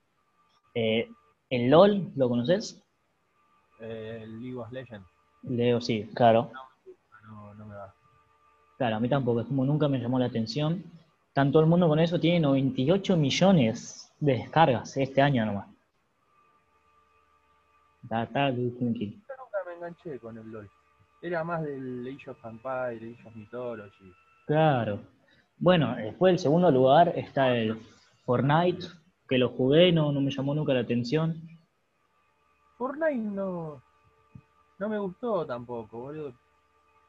Eh, 0.75 1.09
el 1.49 1.71
LOL, 1.71 2.13
¿lo 2.17 2.29
conoces? 2.29 2.83
Eh, 3.81 4.21
el 4.23 4.41
League 4.43 4.57
of 4.57 4.71
Legends, 4.71 5.09
Leo, 5.43 5.81
sí, 5.81 6.11
claro. 6.15 6.51
no, 7.25 7.55
no 7.55 7.67
me 7.67 7.75
va. 7.75 7.95
Claro, 8.77 8.97
a 8.97 9.01
mí 9.01 9.09
tampoco, 9.09 9.41
es 9.41 9.47
como 9.47 9.65
nunca 9.65 9.89
me 9.89 9.99
llamó 9.99 10.19
la 10.19 10.27
atención. 10.27 10.85
Tanto 11.33 11.61
el 11.61 11.67
mundo 11.67 11.89
con 11.89 11.99
eso 11.99 12.21
tiene 12.21 12.41
98 12.41 13.17
millones 13.17 14.13
de 14.21 14.33
descargas 14.33 14.97
este 14.97 15.23
año 15.23 15.47
nomás. 15.47 15.69
Tranquilo. 18.09 18.53
Yo 18.57 19.35
nunca 19.39 19.59
me 19.67 19.75
enganché 19.77 20.19
con 20.19 20.37
el 20.37 20.51
LOL. 20.51 20.71
Era 21.23 21.43
más 21.43 21.63
del 21.63 22.07
Age 22.07 22.31
of 22.31 22.45
Empires, 22.45 23.19
Age 23.19 23.29
of 23.29 23.35
Mythology. 23.35 24.13
Claro. 24.47 25.01
Bueno, 25.59 25.97
después 25.97 26.33
del 26.33 26.39
segundo 26.39 26.71
lugar 26.71 27.13
está 27.17 27.55
el 27.57 27.81
Fortnite, 28.25 28.87
que 29.29 29.39
lo 29.39 29.49
jugué, 29.51 29.93
no, 29.93 30.13
no 30.13 30.21
me 30.21 30.31
llamó 30.31 30.55
nunca 30.55 30.73
la 30.73 30.81
atención. 30.81 31.35
Fortnite 32.77 33.17
no, 33.17 33.83
no 34.79 34.89
me 34.89 34.99
gustó 34.99 35.45
tampoco, 35.47 35.99
boludo. 36.01 36.33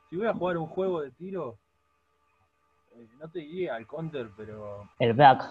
Si 0.09 0.15
voy 0.17 0.27
a 0.27 0.33
jugar 0.33 0.57
un 0.57 0.65
juego 0.65 1.01
de 1.01 1.11
tiro, 1.11 1.59
eh, 2.95 3.07
no 3.19 3.29
te 3.29 3.39
diría 3.39 3.75
al 3.75 3.85
counter, 3.85 4.29
pero 4.35 4.89
El 4.97 5.13
Black, 5.13 5.43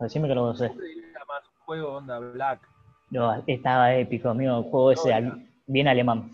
decime 0.00 0.26
que 0.26 0.34
lo 0.34 0.40
conoces. 0.42 0.72
yo 0.72 0.78
te 0.78 0.84
diría 0.86 1.18
más 1.28 1.44
un 1.46 1.64
juego 1.64 1.92
onda 1.92 2.18
Black. 2.18 2.68
No, 3.10 3.42
estaba 3.46 3.94
épico, 3.94 4.28
amigo, 4.30 4.58
el 4.58 4.64
juego 4.64 4.92
ese 4.92 5.12
al- 5.12 5.46
bien 5.66 5.86
alemán. 5.86 6.30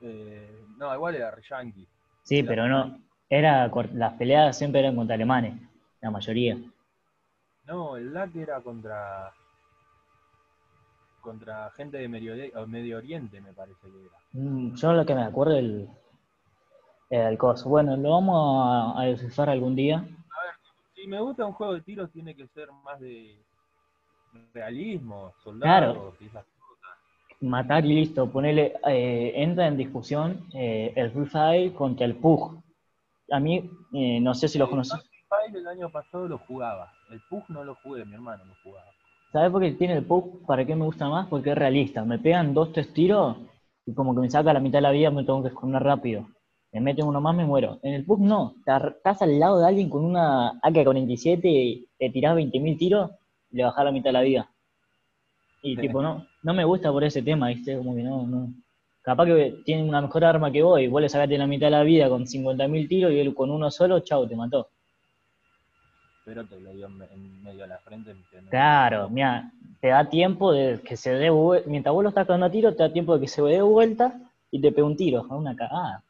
Eh, 0.00 0.66
no, 0.76 0.92
igual 0.94 1.14
era 1.14 1.36
yankee. 1.48 1.86
Sí, 2.22 2.42
pero 2.42 2.66
no, 2.68 2.98
era 3.28 3.68
las 3.94 4.12
peleas 4.14 4.56
siempre 4.56 4.80
eran 4.80 4.96
contra 4.96 5.14
alemanes, 5.14 5.54
la 6.00 6.10
mayoría. 6.10 6.56
No, 7.66 7.96
el 7.96 8.10
Black 8.10 8.36
era 8.36 8.60
contra 8.60 9.32
contra 11.20 11.70
gente 11.72 11.96
de 11.98 12.08
Medio, 12.08 12.34
Medio 12.68 12.98
Oriente, 12.98 13.40
me 13.40 13.52
parece 13.52 13.80
que 13.90 14.06
era. 14.06 14.16
Mm, 14.32 14.74
Yo 14.74 14.92
lo 14.92 15.04
que 15.04 15.14
me 15.14 15.22
acuerdo 15.24 15.56
el, 15.56 15.88
el 17.10 17.38
coso. 17.38 17.68
Bueno, 17.68 17.96
lo 17.96 18.10
vamos 18.10 18.94
a, 18.96 19.00
a 19.00 19.04
descifrar 19.06 19.50
algún 19.50 19.74
día. 19.74 20.04
Si 20.94 21.06
me 21.06 21.20
gusta 21.20 21.44
un 21.44 21.52
juego 21.52 21.74
de 21.74 21.80
tiros, 21.82 22.10
tiene 22.12 22.34
que 22.34 22.46
ser 22.48 22.70
más 22.84 23.00
de 23.00 23.36
realismo, 24.54 25.32
soldados 25.42 25.96
Claro. 25.96 26.16
y 26.20 26.26
esas 26.26 26.44
Matar 27.40 27.84
y 27.84 27.94
listo. 27.94 28.30
Ponele, 28.30 28.74
eh, 28.88 29.32
entra 29.36 29.66
en 29.66 29.76
discusión 29.76 30.46
eh, 30.54 30.92
el 30.96 31.10
Free 31.10 31.26
Fire 31.26 31.74
contra 31.74 32.06
el 32.06 32.14
PUG. 32.16 32.62
A 33.30 33.40
mí, 33.40 33.70
eh, 33.92 34.20
no 34.20 34.34
sé 34.34 34.48
si 34.48 34.58
lo 34.58 34.68
conoces. 34.70 34.98
El 35.52 35.66
año 35.66 35.90
pasado 35.90 36.28
lo 36.28 36.38
jugaba. 36.38 36.92
El 37.10 37.20
PUG 37.28 37.44
no 37.48 37.64
lo 37.64 37.74
jugué, 37.76 38.04
mi 38.04 38.14
hermano 38.14 38.44
lo 38.44 38.54
jugaba. 38.62 38.86
¿Sabes 39.32 39.50
por 39.50 39.60
qué 39.62 39.72
tiene 39.72 39.94
el 39.94 40.04
PUG? 40.04 40.46
¿Para 40.46 40.64
qué 40.64 40.74
me 40.74 40.84
gusta 40.84 41.08
más? 41.08 41.26
Porque 41.28 41.50
es 41.50 41.58
realista. 41.58 42.04
Me 42.04 42.18
pegan 42.18 42.54
dos, 42.54 42.72
tres 42.72 42.92
tiros 42.92 43.36
y 43.84 43.92
como 43.94 44.14
que 44.14 44.20
me 44.20 44.30
saca 44.30 44.52
la 44.52 44.60
mitad 44.60 44.78
de 44.78 44.82
la 44.82 44.90
vida, 44.92 45.10
me 45.10 45.24
tengo 45.24 45.42
que 45.42 45.48
esconder 45.48 45.82
rápido. 45.82 46.28
Me 46.72 46.80
meten 46.80 47.06
uno 47.06 47.20
más, 47.20 47.34
me 47.34 47.44
muero. 47.44 47.78
En 47.82 47.94
el 47.94 48.04
PUG 48.04 48.20
no. 48.20 48.54
Estás 48.64 49.22
al 49.22 49.38
lado 49.38 49.58
de 49.58 49.66
alguien 49.66 49.88
con 49.90 50.04
una 50.04 50.52
AK-47 50.62 51.40
y 51.44 51.88
te 51.98 52.10
tirás 52.10 52.36
20.000 52.36 52.78
tiros 52.78 53.10
y 53.50 53.56
le 53.56 53.64
bajás 53.64 53.84
la 53.84 53.92
mitad 53.92 54.10
de 54.10 54.12
la 54.12 54.22
vida. 54.22 54.50
Y 55.62 55.74
Sí. 55.74 55.80
tipo, 55.80 56.02
no, 56.02 56.26
no 56.42 56.54
me 56.54 56.64
gusta 56.64 56.92
por 56.92 57.02
ese 57.02 57.22
tema, 57.22 57.48
¿viste? 57.48 57.76
Como 57.76 57.94
que 57.94 58.02
no, 58.02 58.26
no. 58.26 58.48
Capaz 59.06 59.24
que 59.26 59.62
tiene 59.64 59.84
una 59.88 60.02
mejor 60.02 60.24
arma 60.24 60.50
que 60.52 60.62
vos 60.62 60.80
y 60.80 60.88
vos 60.88 61.00
le 61.00 61.08
sacaste 61.08 61.38
la 61.38 61.46
mitad 61.46 61.68
de 61.68 61.70
la 61.70 61.82
vida 61.84 62.08
con 62.08 62.26
50.000 62.26 62.88
tiros 62.88 63.12
y 63.12 63.20
él 63.20 63.34
con 63.34 63.50
uno 63.52 63.70
solo, 63.70 64.00
chau, 64.00 64.26
te 64.28 64.34
mató. 64.36 64.68
Pero 66.24 66.44
te 66.44 66.58
lo 66.60 66.72
dio 66.74 66.86
en, 66.86 66.98
me- 66.98 67.06
en 67.12 67.42
medio 67.42 67.62
de 67.62 67.68
la 67.68 67.78
frente. 67.78 68.12
no- 68.14 68.50
Claro, 68.50 69.08
mira, 69.08 69.52
te 69.80 69.88
da 69.88 70.08
tiempo 70.10 70.52
de 70.52 70.80
que 70.82 70.96
se 70.96 71.12
dé 71.12 71.30
vuelta, 71.30 71.70
mientras 71.70 71.94
vos 71.94 72.02
lo 72.02 72.08
estás 72.08 72.26
cagando 72.26 72.46
a 72.46 72.50
tiro, 72.50 72.74
te 72.74 72.82
da 72.82 72.92
tiempo 72.92 73.14
de 73.14 73.20
que 73.20 73.28
se 73.28 73.42
dé 73.42 73.62
vuelta 73.62 74.18
y 74.50 74.60
te 74.60 74.72
pega 74.72 74.86
un 74.88 74.96
tiro, 74.96 75.24
a 75.30 75.36
una 75.36 75.54
cagada. 75.54 76.02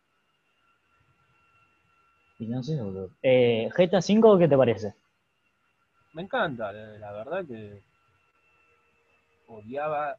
Y 2.38 2.46
no 2.46 2.62
sé, 2.62 2.80
boludo. 2.80 3.10
Eh, 3.22 3.68
GTA 3.76 4.00
V, 4.00 4.38
¿qué 4.38 4.48
te 4.48 4.56
parece? 4.56 4.94
Me 6.14 6.22
encanta, 6.22 6.72
la, 6.72 6.98
la 6.98 7.12
verdad 7.12 7.46
que 7.46 7.82
odiaba 9.48 10.16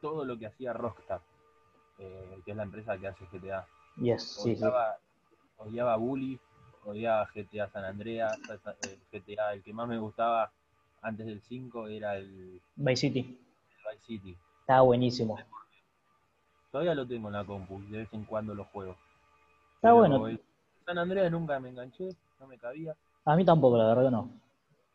todo 0.00 0.24
lo 0.24 0.38
que 0.38 0.46
hacía 0.46 0.72
Rockstar, 0.72 1.20
eh, 1.98 2.40
que 2.44 2.50
es 2.52 2.56
la 2.56 2.62
empresa 2.62 2.96
que 2.98 3.08
hace 3.08 3.24
GTA. 3.32 3.66
Yes, 3.96 4.22
sí, 4.22 4.54
sí. 4.54 4.62
odiaba, 4.62 4.96
odiaba 5.58 5.96
Bully, 5.96 6.38
odiaba 6.84 7.28
GTA 7.34 7.68
San 7.68 7.84
Andreas, 7.84 8.38
GTA, 9.12 9.54
el 9.54 9.62
que 9.62 9.72
más 9.72 9.88
me 9.88 9.98
gustaba 9.98 10.50
antes 11.02 11.26
del 11.26 11.40
5 11.40 11.88
era 11.88 12.16
el, 12.16 12.60
Vice 12.76 13.00
City. 13.00 13.20
el 13.20 13.92
Vice 13.92 14.06
City. 14.06 14.36
Está 14.60 14.80
buenísimo. 14.82 15.38
Todavía 16.70 16.94
lo 16.94 17.06
tengo 17.06 17.28
en 17.28 17.34
la 17.34 17.44
compu, 17.44 17.80
de 17.90 17.98
vez 17.98 18.12
en 18.12 18.24
cuando 18.24 18.54
lo 18.54 18.64
juego. 18.64 18.92
Está 18.92 19.88
Pero 19.88 19.96
bueno. 19.96 20.26
el 20.28 20.40
San 20.84 20.98
Andreas 20.98 21.30
nunca 21.32 21.58
me 21.58 21.70
enganché, 21.70 22.10
no 22.40 22.46
me 22.46 22.58
cabía. 22.58 22.94
A 23.24 23.36
mí 23.36 23.44
tampoco, 23.44 23.78
la 23.78 23.94
verdad 23.94 24.10
no. 24.10 24.30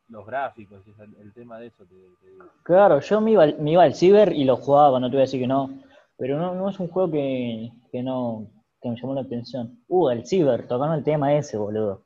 Los 0.10 0.26
gráficos, 0.26 0.82
el 1.20 1.34
tema 1.34 1.58
de 1.60 1.68
eso 1.68 1.86
te, 1.86 1.96
te 2.22 2.32
digo. 2.32 2.46
Claro, 2.64 3.00
yo 3.00 3.22
me 3.22 3.32
iba, 3.32 3.46
me 3.60 3.72
iba 3.72 3.84
al 3.84 3.96
ciber 3.96 4.34
y 4.34 4.44
lo 4.44 4.58
jugaba, 4.58 5.00
no 5.00 5.08
te 5.08 5.16
voy 5.16 5.22
a 5.22 5.26
decir 5.26 5.40
que 5.40 5.48
no. 5.48 5.70
Pero 6.18 6.38
no, 6.38 6.54
no 6.56 6.70
es 6.70 6.80
un 6.80 6.88
juego 6.88 7.12
que, 7.12 7.72
que 7.92 8.04
no 8.04 8.48
que 8.82 8.90
me 8.90 8.96
llamó 9.00 9.14
la 9.16 9.22
atención. 9.22 9.80
Uh, 9.88 10.10
el 10.10 10.26
ciber, 10.26 10.68
tocando 10.68 10.96
el 10.96 11.04
tema 11.04 11.34
ese, 11.34 11.58
boludo. 11.58 12.04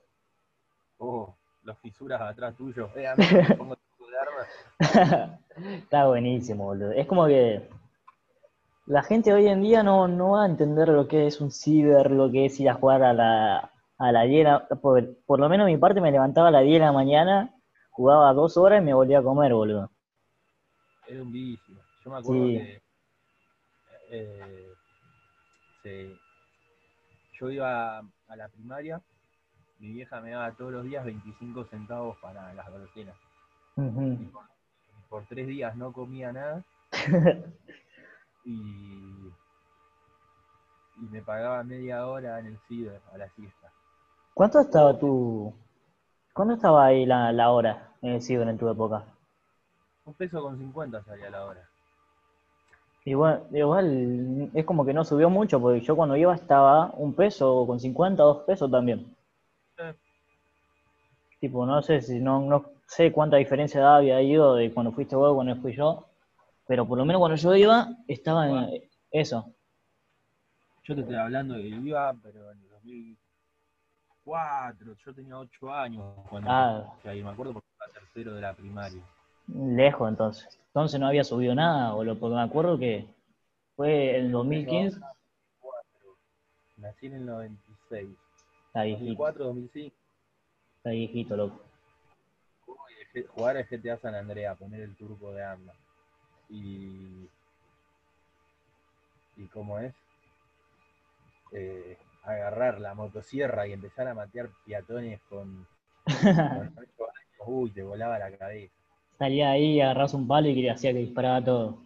Oh, 0.99 1.35
los 1.63 1.77
fisuras 1.79 2.21
atrás 2.21 2.55
tuyo. 2.55 2.89
Eh, 2.95 3.07
me 3.17 3.55
pongo 3.55 3.75
de 3.75 4.17
arma. 4.19 5.39
Está 5.77 6.07
buenísimo, 6.07 6.65
boludo. 6.65 6.91
Es 6.91 7.07
como 7.07 7.25
que 7.27 7.67
la 8.85 9.03
gente 9.03 9.33
hoy 9.33 9.47
en 9.47 9.61
día 9.61 9.83
no, 9.83 10.07
no 10.07 10.31
va 10.31 10.43
a 10.43 10.47
entender 10.47 10.87
lo 10.89 11.07
que 11.07 11.27
es 11.27 11.41
un 11.41 11.51
ciber, 11.51 12.11
lo 12.11 12.31
que 12.31 12.45
es 12.45 12.59
ir 12.59 12.69
a 12.69 12.75
jugar 12.75 13.03
a 13.03 13.13
la, 13.13 13.71
a 13.97 14.11
la 14.11 14.21
10. 14.23 14.45
de 14.45 14.51
la- 14.51 14.67
Por, 14.81 15.17
por 15.25 15.39
lo 15.39 15.49
menos 15.49 15.65
mi 15.67 15.77
parte 15.77 15.99
me 15.99 16.11
levantaba 16.11 16.47
a 16.49 16.51
las 16.51 16.63
10 16.63 16.79
de 16.79 16.85
la 16.85 16.91
mañana, 16.91 17.53
jugaba 17.89 18.31
dos 18.33 18.55
horas 18.55 18.81
y 18.81 18.85
me 18.85 18.93
volvía 18.93 19.19
a 19.19 19.23
comer, 19.23 19.53
boludo. 19.53 19.89
Era 21.07 21.21
un 21.23 21.31
vicio. 21.31 21.75
Yo 22.05 22.11
me 22.11 22.17
acuerdo 22.19 22.45
Sí. 22.45 22.53
que 22.53 22.81
eh, 24.09 24.75
yo 27.39 27.49
iba 27.49 27.99
a 27.99 28.35
la 28.35 28.47
primaria, 28.49 29.01
mi 29.79 29.93
vieja 29.93 30.19
me 30.21 30.31
daba 30.31 30.51
todos 30.53 30.71
los 30.71 30.83
días 30.83 31.05
25 31.05 31.65
centavos 31.65 32.17
para 32.17 32.53
las 32.53 32.69
golosinas. 32.69 33.15
Y 33.77 34.31
por, 35.09 35.25
tres 35.25 35.47
días 35.47 35.75
no 35.75 35.93
comía 35.93 36.33
nada 36.33 36.63
y, 38.43 38.51
y 40.97 41.01
me 41.11 41.21
pagaba 41.21 41.63
media 41.63 42.07
hora 42.07 42.39
en 42.39 42.47
el 42.47 42.57
ciber 42.67 42.99
a 43.13 43.17
la 43.17 43.29
siesta. 43.29 43.71
¿Cuánto 44.33 44.59
estaba 44.59 44.97
tu... 44.97 45.53
¿Cuánto 46.33 46.55
estaba 46.55 46.85
ahí 46.85 47.05
la, 47.05 47.31
la 47.31 47.51
hora 47.51 47.93
en 48.01 48.13
el 48.13 48.21
ciber 48.21 48.47
en 48.47 48.57
tu 48.57 48.69
época? 48.69 49.05
Un 50.05 50.13
peso 50.15 50.41
con 50.41 50.57
50 50.57 51.03
salía 51.03 51.29
la 51.29 51.45
hora. 51.45 51.69
Igual, 53.07 53.47
igual 53.53 54.51
es 54.53 54.65
como 54.65 54.85
que 54.85 54.93
no 54.93 55.05
subió 55.05 55.29
mucho, 55.29 55.61
porque 55.61 55.79
yo 55.79 55.95
cuando 55.95 56.17
iba 56.17 56.35
estaba 56.35 56.91
un 56.97 57.13
peso 57.13 57.65
con 57.65 57.79
50, 57.79 58.21
dos 58.21 58.43
pesos 58.43 58.69
también. 58.69 59.15
Eh. 59.77 59.93
Tipo, 61.39 61.65
no 61.65 61.81
sé 61.81 62.01
si 62.01 62.19
no, 62.19 62.41
no 62.41 62.65
sé 62.85 63.13
cuánta 63.13 63.37
diferencia 63.37 63.79
edad 63.79 63.95
había 63.95 64.21
ido 64.21 64.55
de 64.55 64.73
cuando 64.73 64.91
fuiste 64.91 65.15
vos 65.15 65.33
cuando 65.35 65.55
fui 65.55 65.73
yo, 65.73 66.05
pero 66.67 66.85
por 66.85 66.97
lo 66.97 67.05
menos 67.05 67.21
cuando 67.21 67.37
yo 67.37 67.55
iba 67.55 67.87
estaba 68.09 68.49
en 68.49 68.83
eso. 69.09 69.53
Yo 70.83 70.93
te 70.93 70.99
estoy 70.99 71.15
hablando 71.15 71.53
de 71.53 71.61
que 71.61 71.69
iba, 71.69 72.13
pero 72.21 72.51
en 72.51 72.59
el 72.59 72.69
2004, 72.71 74.95
yo 75.05 75.13
tenía 75.13 75.39
8 75.39 75.73
años 75.73 76.03
cuando 76.29 76.49
Ah. 76.51 76.93
me 77.05 77.29
acuerdo 77.29 77.53
porque 77.53 77.69
era 77.79 77.87
tercero 78.01 78.35
de 78.35 78.41
la 78.41 78.53
primaria. 78.53 79.01
Lejos 79.48 80.10
entonces. 80.10 80.60
Entonces 80.68 81.00
no 81.00 81.08
había 81.08 81.24
subido 81.24 81.56
nada, 81.56 81.94
boludo, 81.94 82.20
porque 82.20 82.36
me 82.36 82.42
acuerdo 82.42 82.77
que 82.77 83.08
fue 83.75 84.18
en 84.18 84.25
el 84.25 84.32
2015, 84.32 85.00
Nací 86.77 87.08
en 87.08 87.13
el 87.16 87.25
96. 87.25 88.10
está 88.68 88.84
viejito, 88.84 89.06
2004, 89.06 89.46
2005. 89.46 89.96
está 90.77 90.89
viejito, 90.92 91.36
loco. 91.36 91.62
Jugar 93.30 93.58
al 93.58 93.66
GTA 93.66 93.98
San 93.98 94.13
Andrea, 94.13 94.54
poner 94.54 94.82
el 94.82 94.96
turco 94.96 95.34
de 95.34 95.44
arma. 95.44 95.74
Y. 96.50 97.27
¿Y 99.38 99.48
cómo 99.48 99.80
es? 99.80 99.94
Eh, 101.51 101.98
agarrar 102.24 102.80
la 102.80 102.94
motosierra 102.94 103.68
y 103.68 103.74
empezar 103.74 104.08
a 104.08 104.13
matear 104.13 104.50
peatones 104.66 105.20
con, 105.30 105.66
con 106.06 106.32
años. 106.32 106.74
Uy, 107.46 107.72
te 107.72 107.82
volaba 107.82 108.20
la 108.20 108.38
cabeza. 108.38 108.76
Salía 109.17 109.51
ahí, 109.51 109.81
agarras 109.81 110.13
un 110.13 110.27
palo 110.27 110.47
y 110.50 110.55
que 110.55 110.69
hacía 110.71 110.93
que 110.93 111.00
disparaba 111.00 111.43
todo. 111.43 111.77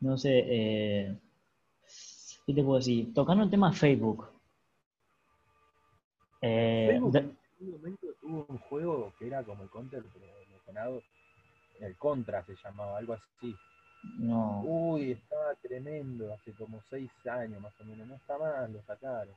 No 0.00 0.16
sé, 0.18 0.44
eh, 0.46 1.18
¿qué 2.46 2.54
te 2.54 2.62
puedo 2.62 2.78
decir? 2.78 3.12
Tocando 3.14 3.44
el 3.44 3.50
tema 3.50 3.72
Facebook. 3.72 4.28
Eh, 6.42 6.86
Facebook 6.90 7.12
de- 7.12 7.18
en 7.20 7.36
un 7.60 7.70
momento 7.72 8.06
tuvo 8.20 8.46
un 8.48 8.58
juego 8.58 9.12
que 9.18 9.26
era 9.26 9.42
como 9.42 9.62
el 9.64 9.70
Counter, 9.70 10.02
pero 10.12 10.26
mencionado. 10.50 11.02
El 11.80 11.96
Contra 11.96 12.44
se 12.44 12.54
llamaba, 12.62 12.98
algo 12.98 13.14
así. 13.14 13.54
no, 14.18 14.62
Uy, 14.64 15.12
estaba 15.12 15.54
tremendo, 15.62 16.32
hace 16.32 16.52
como 16.52 16.80
seis 16.88 17.10
años 17.26 17.60
más 17.60 17.72
o 17.80 17.84
menos. 17.84 18.06
No 18.06 18.14
está 18.14 18.38
mal, 18.38 18.72
lo 18.72 18.82
sacaron. 18.82 19.34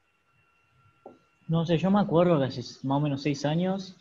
no 1.48 1.66
sé, 1.66 1.78
yo 1.78 1.90
me 1.90 2.00
acuerdo 2.00 2.38
que 2.40 2.46
hace 2.46 2.62
más 2.86 2.98
o 2.98 3.00
menos 3.02 3.22
seis 3.22 3.46
años 3.46 3.96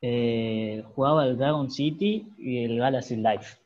eh, 0.00 0.84
jugaba 0.94 1.26
el 1.26 1.36
Dragon 1.38 1.70
City 1.70 2.32
y 2.38 2.64
el 2.64 2.78
Galaxy 2.78 3.16
Life. 3.16 3.58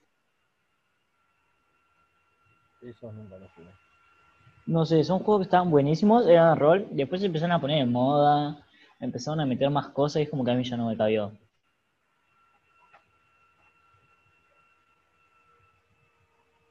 Eso 2.82 3.10
nunca 3.12 3.38
lo 3.38 3.48
jugué. 3.48 3.70
No 4.66 4.84
sé, 4.86 5.04
son 5.04 5.20
juegos 5.20 5.40
que 5.42 5.44
estaban 5.48 5.70
buenísimos, 5.70 6.26
eran 6.26 6.58
rol, 6.58 6.88
después 6.90 7.20
se 7.20 7.28
empezaron 7.28 7.52
a 7.52 7.60
poner 7.60 7.78
en 7.78 7.92
moda, 7.92 8.64
empezaron 9.00 9.40
a 9.40 9.46
meter 9.46 9.70
más 9.70 9.88
cosas 9.90 10.20
y 10.20 10.22
es 10.24 10.30
como 10.30 10.44
que 10.44 10.50
a 10.50 10.54
mí 10.54 10.64
ya 10.64 10.76
no 10.76 10.88
me 10.88 10.96
cabió. 10.96 11.32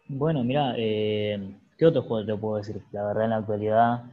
Bueno, 0.10 0.44
mira, 0.44 0.76
eh, 0.78 1.58
¿qué 1.76 1.86
otro 1.88 2.04
juego 2.04 2.24
te 2.26 2.36
puedo 2.38 2.58
decir? 2.58 2.84
La 2.92 3.04
verdad, 3.04 3.24
en 3.24 3.30
la 3.32 3.38
actualidad, 3.38 4.04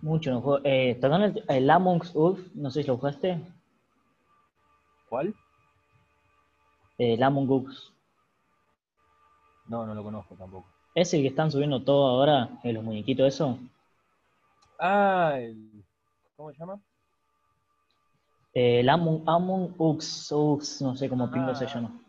mucho 0.00 0.30
no 0.30 0.40
juego. 0.40 0.60
Eh, 0.64 0.96
tocando 1.00 1.26
el, 1.26 1.44
el 1.48 1.68
Among 1.70 2.02
Us, 2.14 2.38
no 2.54 2.70
sé 2.70 2.82
si 2.82 2.88
lo 2.88 2.96
jugaste. 2.96 3.38
¿Cuál? 5.08 5.28
Eh, 6.98 7.14
El 7.14 7.22
Among 7.22 7.50
Us. 7.50 7.92
No, 9.68 9.84
no 9.86 9.94
lo 9.94 10.02
conozco 10.02 10.34
tampoco. 10.36 10.66
¿Es 10.94 11.12
el 11.14 11.22
que 11.22 11.28
están 11.28 11.50
subiendo 11.50 11.82
todo 11.82 12.06
ahora? 12.08 12.48
¿En 12.62 12.74
los 12.74 12.84
muñequitos 12.84 13.26
eso? 13.26 13.58
Ah, 14.78 15.34
el. 15.38 15.84
¿Cómo 16.36 16.52
se 16.52 16.58
llama? 16.58 16.80
Eh, 18.54 18.80
El 18.80 18.88
Among, 18.88 19.22
Among 19.26 19.74
Us, 19.78 20.32
Us, 20.32 20.80
no 20.82 20.96
sé 20.96 21.08
cómo 21.08 21.30
pingo 21.30 21.54
se 21.54 21.64
Ah. 21.66 21.74
llama. 21.74 22.00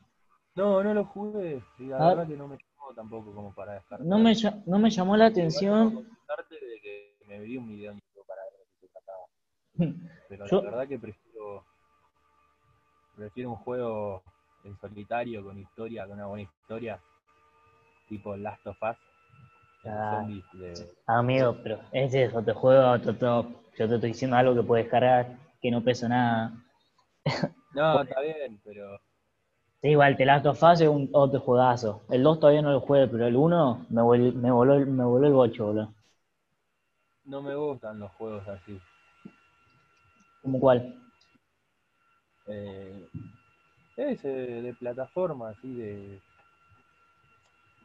No, 0.56 0.84
no 0.84 0.94
lo 0.94 1.06
jugué. 1.06 1.62
Y 1.80 1.86
la 1.88 1.98
Ah. 1.98 2.08
verdad 2.10 2.28
que 2.28 2.38
no 2.38 2.48
me 2.48 2.58
llamó 2.58 2.94
tampoco 2.96 3.34
como 3.34 3.54
para 3.54 3.74
descartar. 3.74 4.06
No 4.06 4.18
me, 4.18 4.34
no 4.66 4.80
me 4.80 4.90
llamó 4.90 5.18
la 5.18 5.26
atención. 5.28 6.08
de 6.50 6.80
que 6.82 7.18
me 7.28 7.40
vi 7.40 7.58
un 7.58 7.68
video 7.68 7.92
en 7.92 8.00
YouTube 8.00 8.26
para 8.28 8.42
ver 8.44 8.54
de 8.54 8.66
qué 8.66 8.88
se 8.88 8.88
trataba. 8.94 9.26
Pero 10.30 10.46
Yo- 10.48 10.62
la 10.62 10.70
verdad 10.72 10.88
que 10.88 11.00
prefiero. 11.00 11.27
Prefiero 13.18 13.50
un 13.50 13.56
juego 13.58 14.22
en 14.64 14.78
solitario, 14.80 15.44
con 15.44 15.58
historia, 15.58 16.06
con 16.06 16.14
una 16.18 16.28
buena 16.28 16.44
historia. 16.44 17.00
Tipo 18.08 18.38
Last 18.38 18.66
of 18.68 18.78
Us. 18.82 18.98
Ah. 19.86 20.26
de- 20.54 20.94
Amigo, 21.08 21.58
pero 21.64 21.80
es 21.92 22.14
eso, 22.14 22.42
te 22.44 22.54
juego 22.54 22.92
otro 22.92 23.16
top. 23.16 23.48
Yo 23.78 23.88
te 23.88 23.96
estoy 23.96 24.12
diciendo 24.12 24.38
algo 24.38 24.56
que 24.56 24.64
puedes 24.64 24.88
cargar, 24.88 25.38
que 25.62 25.72
no 25.72 25.84
pesa 25.84 26.08
nada. 26.08 26.54
No, 27.74 28.02
está 28.04 28.22
bien, 28.22 28.60
pero. 28.64 29.00
Sí, 29.82 29.90
igual, 29.90 30.18
The 30.18 30.26
Last 30.26 30.46
of 30.46 30.62
Us 30.64 30.82
es 30.82 30.88
un 30.88 31.10
otro 31.14 31.40
juegazo. 31.40 32.02
El 32.10 32.24
2 32.24 32.40
todavía 32.40 32.62
no 32.62 32.72
lo 32.72 32.82
jugué, 32.82 33.08
pero 33.08 33.28
el 33.28 33.36
1 33.36 33.86
me, 33.90 34.02
vol- 34.02 34.34
me, 34.34 34.52
voló, 34.52 34.80
me 34.86 35.04
voló 35.04 35.28
el 35.28 35.34
bocho, 35.34 35.66
boludo. 35.68 35.94
No 37.26 37.42
me 37.42 37.56
gustan 37.56 38.00
los 38.00 38.12
juegos 38.14 38.48
así. 38.48 38.80
¿Cómo 40.42 40.60
cuál? 40.60 40.96
Eh, 42.48 42.97
ese 43.98 44.28
de 44.28 44.74
plataforma, 44.74 45.50
así 45.50 45.74
de. 45.74 46.20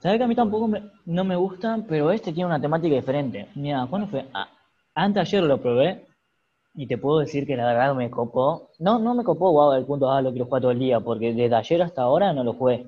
Sabes 0.01 0.19
que 0.19 0.25
a 0.25 0.29
mí 0.29 0.35
tampoco 0.35 0.67
me- 0.69 0.83
no 1.07 1.25
me 1.25 1.37
gustan, 1.37 1.87
pero 1.87 2.11
este 2.11 2.33
tiene 2.33 2.47
una 2.47 2.61
temática 2.61 2.95
diferente. 2.95 3.49
Mira, 3.55 3.87
¿cuándo 3.89 4.09
fue? 4.09 4.27
Ah, 4.35 4.49
antes 4.95 5.21
ayer 5.23 5.43
lo 5.45 5.59
probé 5.61 6.07
y 6.75 6.87
te 6.87 6.99
puedo 6.99 7.21
decir 7.21 7.47
que 7.47 7.57
la 7.57 7.67
verdad 7.67 7.95
me 7.95 8.11
copó. 8.11 8.71
No, 8.81 8.99
no 8.99 9.15
me 9.15 9.25
copó, 9.25 9.53
wow, 9.53 9.73
al 9.73 9.87
punto, 9.87 10.11
ah, 10.11 10.21
lo 10.23 10.31
quiero 10.33 10.47
jugar 10.47 10.63
todo 10.63 10.73
el 10.73 10.79
día, 10.81 11.01
porque 11.01 11.33
desde 11.33 11.55
ayer 11.55 11.83
hasta 11.83 12.03
ahora 12.03 12.33
no 12.33 12.45
lo 12.45 12.55
jugué. 12.55 12.87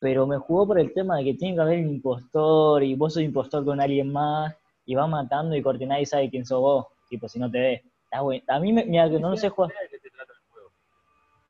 Pero 0.00 0.26
me 0.26 0.38
jugó 0.38 0.66
por 0.66 0.78
el 0.80 0.92
tema 0.94 1.16
de 1.18 1.24
que 1.24 1.34
tiene 1.34 1.56
que 1.56 1.62
haber 1.62 1.80
un 1.80 1.90
impostor 1.94 2.82
y 2.84 2.94
vos 2.96 3.14
sos 3.14 3.22
impostor 3.22 3.64
con 3.64 3.80
alguien 3.80 4.12
más 4.12 4.56
y 4.86 4.94
va 4.94 5.06
matando 5.06 5.56
y 5.56 5.62
corte 5.62 5.86
nadie 5.86 6.06
sabe 6.06 6.30
quién 6.30 6.46
sos 6.46 6.60
vos, 6.60 6.86
tipo, 7.08 7.28
si 7.28 7.38
no 7.38 7.50
te 7.50 7.58
ve. 7.60 7.82
Está 8.04 8.22
bueno. 8.22 8.44
A 8.48 8.60
mí, 8.60 8.72
me, 8.72 8.84
mira, 8.84 9.08
que 9.10 9.18
no 9.20 9.30
lo 9.30 9.36
sé 9.36 9.48
jugar. 9.50 9.70
¿De 9.70 9.88
qué 9.90 9.98
se 10.00 10.10
trata 10.10 10.32
el 10.32 10.38
juego? 10.52 10.70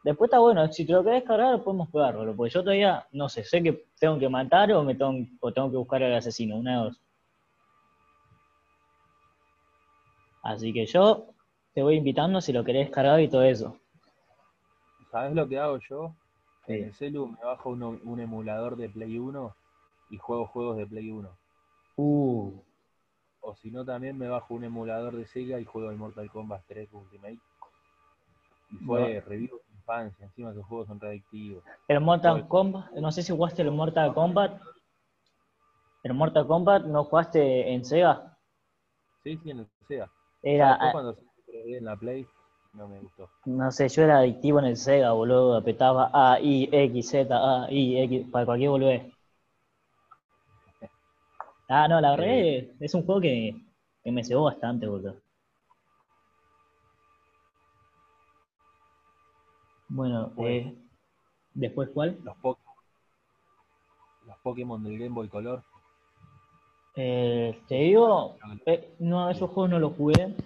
Después 0.03 0.29
está 0.29 0.39
bueno, 0.39 0.67
si 0.73 0.87
te 0.87 0.93
lo 0.93 1.05
querés 1.05 1.25
cargar, 1.25 1.63
podemos 1.63 1.91
jugarlo, 1.91 2.35
porque 2.35 2.55
yo 2.55 2.63
todavía, 2.63 3.07
no 3.13 3.29
sé, 3.29 3.45
sé 3.45 3.63
que 3.63 3.85
tengo 3.99 4.19
que 4.19 4.29
matar 4.31 4.73
o 4.73 4.83
me 4.83 4.95
tengo, 4.95 5.27
o 5.41 5.53
tengo 5.53 5.71
que 5.71 5.77
buscar 5.77 6.03
al 6.03 6.15
asesino, 6.15 6.57
una 6.57 6.71
de 6.79 6.85
dos. 6.85 7.01
Así 10.43 10.73
que 10.73 10.87
yo 10.87 11.27
te 11.75 11.83
voy 11.83 11.97
invitando 11.97 12.41
si 12.41 12.53
lo 12.53 12.65
querés 12.65 12.91
cargar 12.91 13.21
y 13.21 13.29
todo 13.29 13.43
eso. 13.43 13.77
¿Sabes 15.11 15.35
lo 15.35 15.47
que 15.49 15.59
hago 15.59 15.79
yo? 15.89 16.15
En 16.67 16.85
el 16.85 16.95
celu 16.95 17.27
me 17.27 17.45
bajo 17.45 17.71
uno- 17.71 17.99
un 18.05 18.21
emulador 18.21 18.77
de 18.77 18.89
Play 18.89 19.19
1 19.19 19.55
y 20.09 20.17
juego 20.19 20.47
juegos 20.47 20.77
de 20.77 20.87
Play 20.87 21.11
1. 21.11 21.29
Uh, 21.97 22.53
O 23.43 23.55
si 23.57 23.71
no, 23.71 23.85
también 23.85 24.17
me 24.19 24.29
bajo 24.29 24.55
un 24.55 24.65
emulador 24.65 25.17
de 25.17 25.27
Sega 25.27 25.59
y 25.59 25.65
juego 25.65 25.91
el 25.91 25.97
Mortal 25.97 26.31
Kombat 26.31 26.63
3 26.69 26.89
Ultimate. 26.93 27.39
Y 28.71 28.77
fue 28.85 29.21
review 29.27 29.61
infancia, 29.97 30.27
encima 30.27 30.51
esos 30.51 30.67
juegos 30.67 30.87
son 30.89 31.01
readictivos. 31.01 31.65
el 31.89 32.01
Mortal 32.01 32.47
Kombat, 32.49 32.93
no 32.93 33.11
sé 33.13 33.23
si 33.23 33.33
jugaste 33.33 33.63
el 33.63 33.71
Mortal 33.71 34.15
Kombat. 34.15 34.61
El 36.03 36.15
Mortal 36.15 36.47
Kombat 36.47 36.85
no 36.87 37.05
jugaste 37.05 37.73
en 37.73 37.85
Sega. 37.85 38.37
Sí, 39.23 39.37
sí, 39.43 39.51
en 39.51 39.61
el 39.61 39.67
Sega. 39.87 40.11
Era, 40.43 40.71
Después 40.71 40.93
cuando 40.93 41.15
se 41.15 41.21
3D 41.53 41.77
en 41.79 41.85
la 41.85 41.97
Play, 41.97 42.27
no 42.75 42.89
me 42.89 43.01
gustó. 43.01 43.29
no 43.45 43.71
sé, 43.71 43.89
yo 43.89 44.03
era 44.03 44.19
adictivo 44.19 44.59
en 44.61 44.65
el 44.67 44.77
Sega, 44.77 45.13
boludo. 45.13 45.57
Apretaba 45.57 46.11
A, 46.13 46.41
I, 46.41 46.69
X, 46.73 47.11
Z, 47.11 47.29
A, 47.37 47.71
I, 47.71 47.99
X, 48.03 48.29
para 48.31 48.47
cualquier 48.47 48.71
boludez. 48.71 49.03
Ah, 51.69 51.87
no, 51.87 52.01
la 52.01 52.11
verdad 52.11 52.27
Eh. 52.27 52.75
es 52.81 52.95
un 52.95 53.05
juego 53.05 53.21
que, 53.21 53.55
que 54.03 54.11
me 54.11 54.25
cebó 54.25 54.45
bastante, 54.45 54.89
boludo. 54.89 55.15
Bueno, 59.91 60.33
eh, 60.39 60.73
¿después 61.53 61.91
cuál? 61.93 62.17
Los 62.23 62.37
Pokémon. 62.37 62.71
Pokémon 64.43 64.83
del 64.85 64.99
Game 64.99 65.15
Boy 65.15 65.29
Color. 65.29 65.63
Eh, 66.95 67.61
te 67.67 67.75
digo, 67.75 68.37
eh, 68.67 68.95
no, 69.01 69.29
esos 69.29 69.51
juegos 69.51 69.71
no 69.71 69.79
los 69.81 69.97
jugué. 69.97 70.37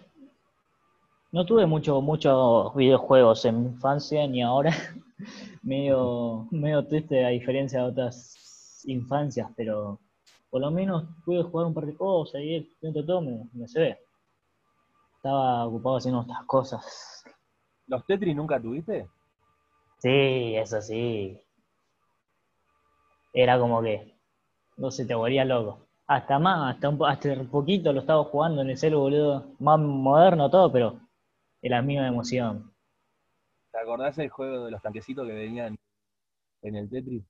No 1.31 1.45
tuve 1.45 1.67
mucho, 1.67 2.01
muchos 2.01 2.75
videojuegos 2.75 3.45
en 3.45 3.63
mi 3.63 3.69
infancia 3.69 4.27
ni 4.27 4.43
ahora. 4.43 4.73
medio, 5.63 6.49
medio 6.51 6.87
triste 6.87 7.25
a 7.25 7.29
diferencia 7.29 7.81
de 7.83 7.91
otras 7.91 8.83
infancias, 8.87 9.51
pero 9.57 10.01
por 10.49 10.63
lo 10.63 10.71
menos 10.71 11.05
pude 11.25 11.43
jugar 11.43 11.67
un 11.67 11.75
par 11.75 11.85
de 11.85 11.95
cosas 11.95 12.41
y 12.41 12.71
dentro 12.81 13.03
de 13.03 13.07
todo 13.07 13.21
me, 13.21 13.49
me 13.53 13.69
se 13.69 13.81
ve. 13.81 13.99
Estaba 15.17 15.67
ocupado 15.67 15.97
haciendo 15.97 16.21
otras 16.21 16.45
cosas. 16.45 17.25
¿Los 17.87 18.07
Tetris 18.07 18.35
nunca 18.35 18.61
tuviste? 18.61 19.07
Sí, 20.05 20.55
eso 20.55 20.83
sí. 20.83 21.41
Era 23.33 23.59
como 23.59 23.81
que, 23.81 24.15
no 24.77 24.91
se 24.91 25.07
te 25.07 25.15
volvía 25.15 25.47
loco. 25.47 25.87
Hasta 26.07 26.39
más, 26.39 26.75
hasta 26.75 26.91
un, 26.91 27.03
hasta 27.07 27.33
un 27.33 27.49
poquito 27.49 27.91
lo 27.91 28.01
estaba 28.01 28.23
jugando 28.25 28.61
en 28.61 28.69
el 28.69 28.77
celu, 28.77 29.01
boludo. 29.01 29.47
Más 29.61 29.81
moderno 29.81 30.51
todo, 30.51 30.71
pero 30.71 31.01
era 31.63 31.79
la 31.79 31.83
misma 31.83 32.07
emoción. 32.07 32.71
¿Te 33.73 33.79
acordás 33.79 34.17
del 34.17 34.29
juego 34.29 34.67
de 34.67 34.73
los 34.73 34.83
tanquecitos 34.83 35.27
que 35.27 35.33
venían 35.33 35.75
en 36.61 36.77
el 36.77 36.91
Tetris? 36.91 37.25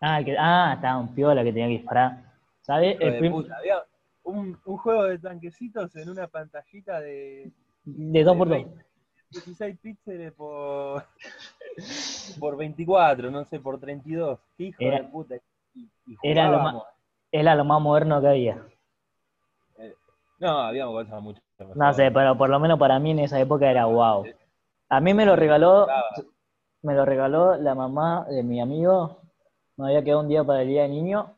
Ah, 0.00 0.24
que, 0.24 0.34
ah, 0.38 0.72
estaba 0.76 0.98
un 0.98 1.14
piola 1.14 1.44
que 1.44 1.52
tenía 1.52 1.66
que 1.66 1.80
disparar. 1.82 2.24
¿Sabes? 2.62 2.98
De 2.98 3.18
había 3.54 3.84
un, 4.22 4.58
un 4.64 4.76
juego 4.78 5.04
de 5.04 5.18
tanquecitos 5.18 5.94
en 5.96 6.08
una 6.08 6.26
pantallita 6.26 7.00
de, 7.00 7.52
de 7.84 8.24
2 8.24 8.36
por 8.38 8.48
2 8.48 8.66
16 9.32 9.78
píxeles 9.80 10.32
por, 10.32 11.04
por 12.40 12.56
24, 12.56 13.30
no 13.30 13.44
sé, 13.46 13.60
por 13.60 13.78
32. 13.80 14.38
¿Qué 14.56 14.64
hijo 14.64 14.82
Era- 14.82 14.98
de 14.98 15.04
puta? 15.04 15.34
Y- 15.74 15.88
y 16.06 16.16
era 16.22 16.44
lo 16.48 16.58
jugábamos. 16.58 16.84
Era 17.30 17.54
lo 17.54 17.64
más 17.64 17.80
moderno 17.80 18.20
que 18.20 18.28
había. 18.28 18.62
No, 20.38 20.58
habíamos 20.58 21.04
cosas 21.04 21.22
mucho. 21.22 21.40
No 21.74 21.94
sé, 21.94 22.10
pero 22.10 22.36
por 22.36 22.50
lo 22.50 22.58
menos 22.58 22.78
para 22.78 22.98
mí 22.98 23.12
en 23.12 23.20
esa 23.20 23.38
época 23.40 23.70
era 23.70 23.86
wow. 23.86 24.26
A 24.88 25.00
mí 25.00 25.14
me 25.14 25.24
lo 25.24 25.36
regaló, 25.36 25.86
me 26.82 26.94
lo 26.94 27.04
regaló 27.04 27.54
la 27.56 27.74
mamá 27.74 28.26
de 28.28 28.42
mi 28.42 28.60
amigo. 28.60 29.18
Me 29.76 29.86
había 29.86 30.02
quedado 30.04 30.20
un 30.20 30.28
día 30.28 30.44
para 30.44 30.62
el 30.62 30.68
día 30.68 30.82
de 30.82 30.88
niño. 30.88 31.36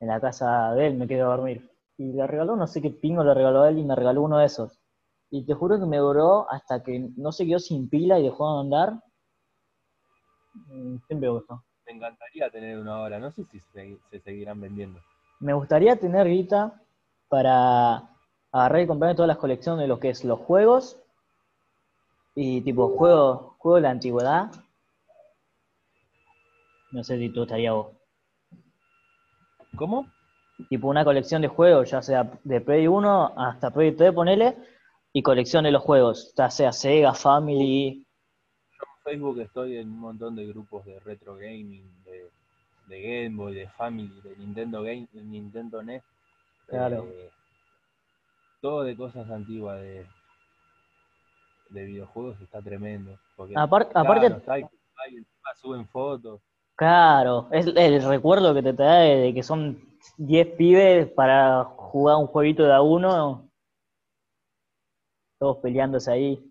En 0.00 0.08
la 0.08 0.20
casa 0.20 0.74
de 0.74 0.88
él 0.88 0.94
me 0.94 1.06
quedé 1.06 1.22
a 1.22 1.26
dormir. 1.26 1.70
Y 1.96 2.12
le 2.12 2.26
regaló, 2.26 2.56
no 2.56 2.66
sé 2.66 2.82
qué 2.82 2.90
pingo 2.90 3.22
le 3.24 3.32
regaló 3.32 3.62
a 3.62 3.68
él 3.70 3.78
y 3.78 3.84
me 3.84 3.94
regaló 3.94 4.22
uno 4.22 4.38
de 4.38 4.46
esos. 4.46 4.78
Y 5.34 5.44
te 5.44 5.52
juro 5.52 5.80
que 5.80 5.86
me 5.86 5.96
duró 5.96 6.48
hasta 6.48 6.80
que 6.84 7.10
no 7.16 7.32
se 7.32 7.44
quedó 7.44 7.58
sin 7.58 7.88
pila 7.88 8.20
y 8.20 8.22
dejó 8.22 8.54
de 8.54 8.60
andar. 8.60 9.02
Mm, 10.54 10.98
Siempre 11.08 11.16
me 11.16 11.28
gustó. 11.28 11.64
Me 11.86 11.92
encantaría 11.92 12.48
tener 12.50 12.78
una 12.78 13.00
hora. 13.00 13.18
No 13.18 13.32
sé 13.32 13.44
si 13.50 13.58
se, 13.58 13.98
se 14.12 14.20
seguirán 14.20 14.60
vendiendo. 14.60 15.00
Me 15.40 15.52
gustaría 15.52 15.96
tener 15.96 16.28
guita 16.28 16.80
para 17.28 18.10
agarrar 18.52 18.82
y 18.82 18.86
comprar 18.86 19.16
todas 19.16 19.26
las 19.26 19.38
colecciones 19.38 19.82
de 19.82 19.88
lo 19.88 19.98
que 19.98 20.10
es 20.10 20.24
los 20.24 20.38
juegos 20.38 21.00
y 22.36 22.60
tipo 22.60 22.96
juegos 22.96 23.56
juego 23.58 23.74
de 23.74 23.82
la 23.82 23.90
antigüedad. 23.90 24.52
No 26.92 27.02
sé 27.02 27.18
si 27.18 27.28
tú 27.30 27.42
estaría 27.42 27.72
vos. 27.72 27.88
¿Cómo? 29.76 30.06
Tipo 30.68 30.86
una 30.86 31.04
colección 31.04 31.42
de 31.42 31.48
juegos, 31.48 31.90
ya 31.90 32.02
sea 32.02 32.38
de 32.44 32.60
Play 32.60 32.86
1 32.86 33.32
hasta 33.36 33.72
Play 33.72 33.90
3, 33.96 34.12
ponele, 34.12 34.73
y 35.16 35.22
colección 35.22 35.62
de 35.62 35.70
los 35.70 35.82
juegos, 35.82 36.34
ya 36.36 36.50
sea 36.50 36.72
Sega, 36.72 37.14
Family. 37.14 38.04
En 38.80 39.04
Facebook 39.04 39.38
estoy 39.40 39.76
en 39.76 39.88
un 39.88 40.00
montón 40.00 40.34
de 40.34 40.44
grupos 40.44 40.84
de 40.84 40.98
retro 40.98 41.36
gaming, 41.36 41.88
de, 42.04 42.28
de 42.88 43.00
Game 43.00 43.36
Boy, 43.36 43.54
de 43.54 43.68
Family, 43.68 44.20
de 44.22 44.36
Nintendo 44.36 44.82
Game, 44.82 45.06
de 45.12 45.22
Nintendo 45.22 45.82
NES. 45.84 46.02
Claro. 46.66 47.06
eh, 47.08 47.30
todo 48.60 48.82
de 48.82 48.96
cosas 48.96 49.30
antiguas 49.30 49.80
de, 49.80 50.04
de 51.70 51.84
videojuegos 51.84 52.40
está 52.40 52.60
tremendo. 52.60 53.16
Porque 53.36 53.54
aparte, 53.56 53.92
encima 53.96 55.54
suben 55.62 55.86
fotos. 55.86 56.40
claro, 56.74 57.46
es 57.52 57.68
el 57.68 58.02
recuerdo 58.02 58.52
que 58.52 58.62
te 58.64 58.72
trae 58.72 59.16
de 59.16 59.34
que 59.34 59.44
son 59.44 59.78
10 60.16 60.56
pibes 60.56 61.08
para 61.12 61.62
jugar 61.64 62.16
un 62.16 62.26
jueguito 62.26 62.64
de 62.64 62.72
a 62.72 62.80
uno, 62.80 63.48
todos 65.44 65.58
peleándose 65.58 66.10
ahí. 66.10 66.50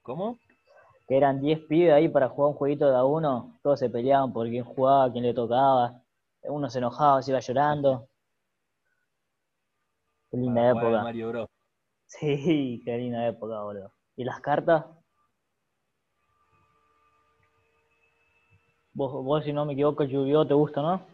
¿Cómo? 0.00 0.38
que 1.06 1.16
eran 1.18 1.42
10 1.42 1.66
pibes 1.66 1.92
ahí 1.92 2.08
para 2.08 2.30
jugar 2.30 2.52
un 2.52 2.56
jueguito 2.56 2.88
de 2.88 2.96
a 2.96 3.04
uno, 3.04 3.58
todos 3.62 3.78
se 3.78 3.90
peleaban 3.90 4.32
por 4.32 4.48
quién 4.48 4.64
jugaba, 4.64 5.12
quién 5.12 5.24
le 5.24 5.34
tocaba, 5.34 6.00
uno 6.44 6.70
se 6.70 6.78
enojaba, 6.78 7.20
se 7.20 7.32
iba 7.32 7.40
llorando. 7.40 8.08
Qué 10.30 10.38
linda 10.38 10.70
época. 10.70 11.02
Mario 11.02 11.28
Bros. 11.28 11.48
Sí, 12.06 12.80
qué 12.86 12.96
linda 12.96 13.26
época, 13.26 13.60
boludo. 13.60 13.92
¿Y 14.16 14.24
las 14.24 14.40
cartas? 14.40 14.86
Vos, 18.94 19.12
vos 19.22 19.44
si 19.44 19.52
no 19.52 19.66
me 19.66 19.74
equivoco, 19.74 20.04
Yu-Gi-Oh! 20.04 20.46
te 20.46 20.54
gusta, 20.54 20.80
¿no? 20.80 21.04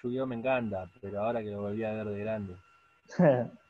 Yu-Gi-Oh 0.00 0.26
me 0.26 0.36
encanta, 0.36 0.88
pero 1.00 1.24
ahora 1.24 1.42
que 1.42 1.50
lo 1.50 1.62
volví 1.62 1.82
a 1.82 1.90
ver 1.90 2.06
de 2.06 2.18
grande. 2.20 2.56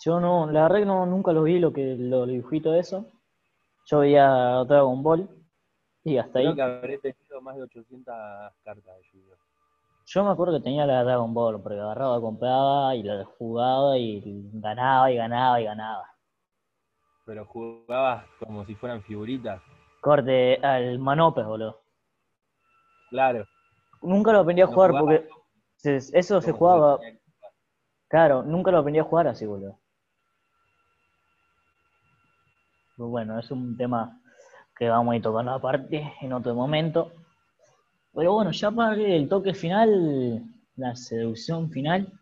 Yo 0.00 0.20
no, 0.20 0.50
la 0.50 0.62
verdad 0.62 0.78
que 0.78 0.86
no, 0.86 1.06
nunca 1.06 1.32
lo 1.32 1.42
vi, 1.42 1.58
lo 1.58 1.72
que 1.72 1.96
los 1.98 2.28
dibujitos 2.28 2.72
de 2.72 2.80
eso. 2.80 3.06
Yo 3.86 4.00
veía 4.00 4.64
Dragon 4.64 5.02
Ball 5.02 5.28
y 6.04 6.18
hasta 6.18 6.38
Creo 6.40 6.50
ahí. 6.50 6.54
que 6.54 6.62
habré 6.62 6.98
tenido 6.98 7.40
más 7.40 7.56
de 7.56 7.62
800 7.62 8.14
cartas 8.62 8.96
de 8.96 9.02
Yu-Gi-Oh. 9.12 9.36
Yo 10.06 10.24
me 10.24 10.30
acuerdo 10.30 10.58
que 10.58 10.64
tenía 10.64 10.86
la 10.86 11.04
Dragon 11.04 11.34
Ball, 11.34 11.60
porque 11.60 11.78
agarraba, 11.78 12.20
compraba 12.20 12.94
y 12.94 13.02
la 13.02 13.24
jugaba 13.24 13.98
y 13.98 14.22
ganaba 14.54 15.10
y 15.10 15.16
ganaba 15.16 15.60
y 15.60 15.64
ganaba. 15.64 16.04
Pero 17.26 17.44
jugabas 17.44 18.24
como 18.38 18.64
si 18.64 18.74
fueran 18.74 19.02
figuritas. 19.02 19.60
Corte 20.00 20.56
al 20.62 20.98
Manopes, 20.98 21.44
boludo. 21.44 21.80
Claro. 23.10 23.44
Nunca 24.00 24.32
lo 24.32 24.40
aprendí 24.40 24.62
a 24.62 24.66
No 24.66 24.72
jugar 24.72 24.92
porque 24.92 25.28
eso 25.76 26.40
se 26.40 26.52
jugaba, 26.52 26.98
claro, 28.06 28.42
nunca 28.44 28.70
lo 28.70 28.78
aprendí 28.78 29.00
a 29.00 29.04
jugar 29.04 29.26
así, 29.26 29.44
boludo. 29.44 29.78
Pero 32.98 33.08
bueno, 33.10 33.38
es 33.38 33.48
un 33.52 33.76
tema 33.76 34.20
que 34.76 34.88
vamos 34.88 35.12
a 35.12 35.16
ir 35.16 35.22
tocando 35.22 35.52
aparte 35.52 36.12
en 36.20 36.32
otro 36.32 36.52
momento. 36.54 37.12
Pero 38.12 38.32
bueno, 38.34 38.50
ya 38.50 38.72
para 38.72 38.96
el 38.96 39.28
toque 39.28 39.54
final, 39.54 40.42
la 40.74 40.96
seducción 40.96 41.70
final, 41.70 42.12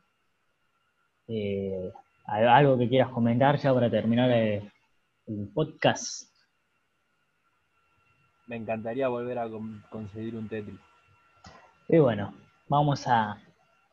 eh, 1.29 1.91
¿hay 2.27 2.45
algo 2.45 2.77
que 2.77 2.89
quieras 2.91 3.09
comentar 3.11 3.57
ya 3.59 3.73
para 3.73 3.91
terminar 3.91 4.31
eh, 4.31 4.71
el 5.27 5.49
podcast. 5.55 6.31
Me 8.47 8.57
encantaría 8.57 9.09
volver 9.09 9.39
a 9.39 9.49
con- 9.49 9.83
conseguir 9.91 10.37
un 10.37 10.47
Tetris. 10.49 10.79
Y 11.89 11.99
bueno, 11.99 12.35
vamos 12.69 13.07
a 13.09 13.39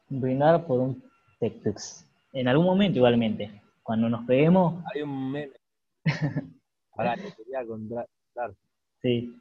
brindar 0.10 0.65
por 0.65 0.80
un 0.82 1.04
Tetris. 1.39 2.06
En 2.34 2.48
algún 2.50 2.65
momento 2.65 2.98
igualmente, 3.00 3.62
cuando 3.82 4.10
nos 4.10 4.26
peguemos, 4.26 4.84
Hay 4.93 5.02
un 5.02 5.32
meme. 5.32 5.54
Pará, 6.95 7.15
que 7.17 7.32
quería 7.34 7.65
contar. 7.65 8.08
sí, 9.01 9.39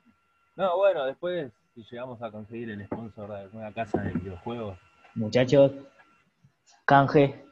No, 0.56 0.76
bueno, 0.76 1.04
después, 1.04 1.52
si 1.74 1.82
llegamos 1.90 2.20
a 2.22 2.30
conseguir 2.30 2.70
el 2.70 2.84
sponsor 2.86 3.30
de 3.30 3.40
alguna 3.40 3.72
casa 3.72 4.02
de 4.02 4.12
videojuegos, 4.12 4.78
muchachos, 5.14 5.72
canje, 6.84 7.44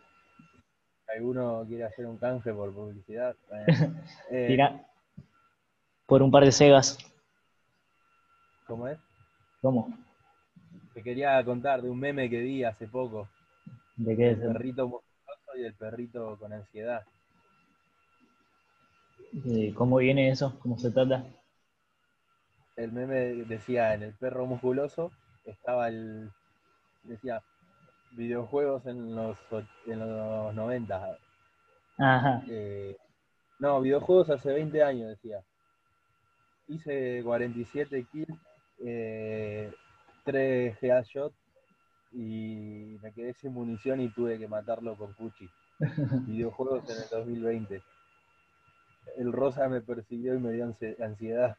si 1.07 1.13
alguno 1.17 1.65
quiere 1.67 1.85
hacer 1.85 2.07
un 2.07 2.19
canje 2.19 2.53
por 2.53 2.73
publicidad, 2.73 3.35
eh, 4.31 4.55
eh, 4.57 4.81
por 6.07 6.23
un 6.23 6.31
par 6.31 6.45
de 6.45 6.53
Segas. 6.53 6.99
¿cómo 8.67 8.87
es? 8.87 8.99
¿Cómo? 9.61 9.93
Te 10.95 11.03
quería 11.03 11.45
contar 11.45 11.83
de 11.83 11.91
un 11.91 11.99
meme 11.99 12.31
que 12.31 12.39
vi 12.41 12.63
hace 12.65 12.87
poco, 12.87 13.29
¿De 13.97 14.17
qué 14.17 14.35
del 14.35 14.43
es? 14.43 14.47
perrito 14.47 14.89
musculoso 14.89 15.57
y 15.57 15.63
del 15.63 15.75
perrito 15.75 16.37
con 16.39 16.53
ansiedad. 16.53 17.05
¿De 19.33 19.73
¿Cómo 19.75 19.97
viene 19.99 20.31
eso? 20.31 20.59
¿Cómo 20.61 20.79
se 20.79 20.91
trata? 20.91 21.25
El 22.77 22.93
meme 22.93 23.45
decía, 23.45 23.95
en 23.95 24.03
el 24.03 24.15
perro 24.15 24.47
musculoso 24.47 25.13
estaba 25.45 25.89
el, 25.89 26.31
decía, 27.05 27.43
videojuegos 28.13 28.87
en 28.87 29.15
los, 29.15 29.39
en 29.87 29.99
los 30.01 30.55
90. 30.55 31.19
Ajá, 31.99 32.43
eh, 32.49 32.97
no, 33.59 33.81
videojuegos 33.81 34.31
hace 34.31 34.53
20 34.53 34.83
años, 34.83 35.09
decía. 35.11 35.43
Hice 36.69 37.23
47 37.23 38.07
kills, 38.11 38.39
eh, 38.85 39.73
3 40.25 40.83
headshot 40.83 41.33
y 42.13 42.99
me 43.03 43.13
quedé 43.13 43.35
sin 43.35 43.53
munición 43.53 44.01
y 44.01 44.09
tuve 44.09 44.39
que 44.39 44.49
matarlo 44.49 44.97
con 44.97 45.15
Pucci. 45.15 45.49
Videojuegos 46.27 46.89
en 46.91 47.03
el 47.03 47.09
2020. 47.11 47.83
El 49.17 49.33
rosa 49.33 49.69
me 49.69 49.81
persiguió 49.81 50.35
y 50.35 50.39
me 50.39 50.53
dio 50.53 50.67
ansi- 50.67 51.01
ansiedad. 51.03 51.57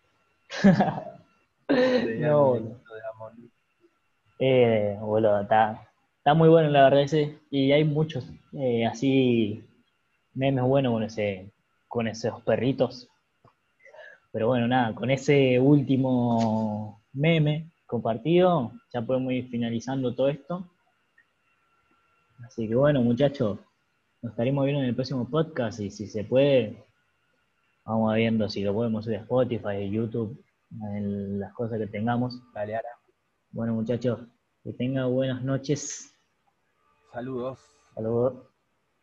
Tenía 1.67 2.29
No, 2.29 2.53
Among 2.55 3.49
Eh, 4.39 4.97
boludo, 4.99 5.41
está, 5.41 5.87
está 6.17 6.33
muy 6.33 6.49
bueno 6.49 6.69
la 6.69 6.83
verdad 6.83 7.01
ese. 7.03 7.37
Y 7.49 7.71
hay 7.71 7.83
muchos 7.83 8.27
eh, 8.53 8.85
así 8.85 9.63
memes 10.33 10.63
buenos 10.63 10.93
con 10.93 11.03
ese, 11.03 11.51
con 11.87 12.07
esos 12.07 12.41
perritos. 12.43 13.07
Pero 14.31 14.47
bueno, 14.47 14.67
nada, 14.67 14.95
con 14.95 15.11
ese 15.11 15.59
último 15.59 17.01
meme 17.13 17.69
compartido, 17.85 18.71
ya 18.93 19.01
podemos 19.01 19.33
ir 19.33 19.49
finalizando 19.49 20.15
todo 20.15 20.29
esto. 20.29 20.65
Así 22.45 22.67
que 22.67 22.75
bueno, 22.75 23.01
muchachos, 23.01 23.59
nos 24.21 24.31
estaremos 24.31 24.63
viendo 24.65 24.81
en 24.81 24.89
el 24.89 24.95
próximo 24.95 25.29
podcast 25.29 25.79
y 25.81 25.91
si 25.91 26.07
se 26.07 26.23
puede, 26.23 26.83
vamos 27.85 28.15
viendo 28.15 28.49
si 28.49 28.63
lo 28.63 28.73
podemos 28.73 29.05
subir 29.05 29.19
a 29.19 29.21
Spotify, 29.21 29.89
YouTube, 29.89 30.43
en 30.93 31.39
las 31.39 31.53
cosas 31.53 31.79
que 31.79 31.87
tengamos. 31.87 32.41
Dale, 32.53 32.75
Ara. 32.75 32.89
Bueno, 33.51 33.73
muchachos, 33.73 34.19
que 34.63 34.73
tengan 34.73 35.11
buenas 35.11 35.43
noches. 35.43 36.13
Saludos. 37.11 37.59
Saludos. 37.95 38.50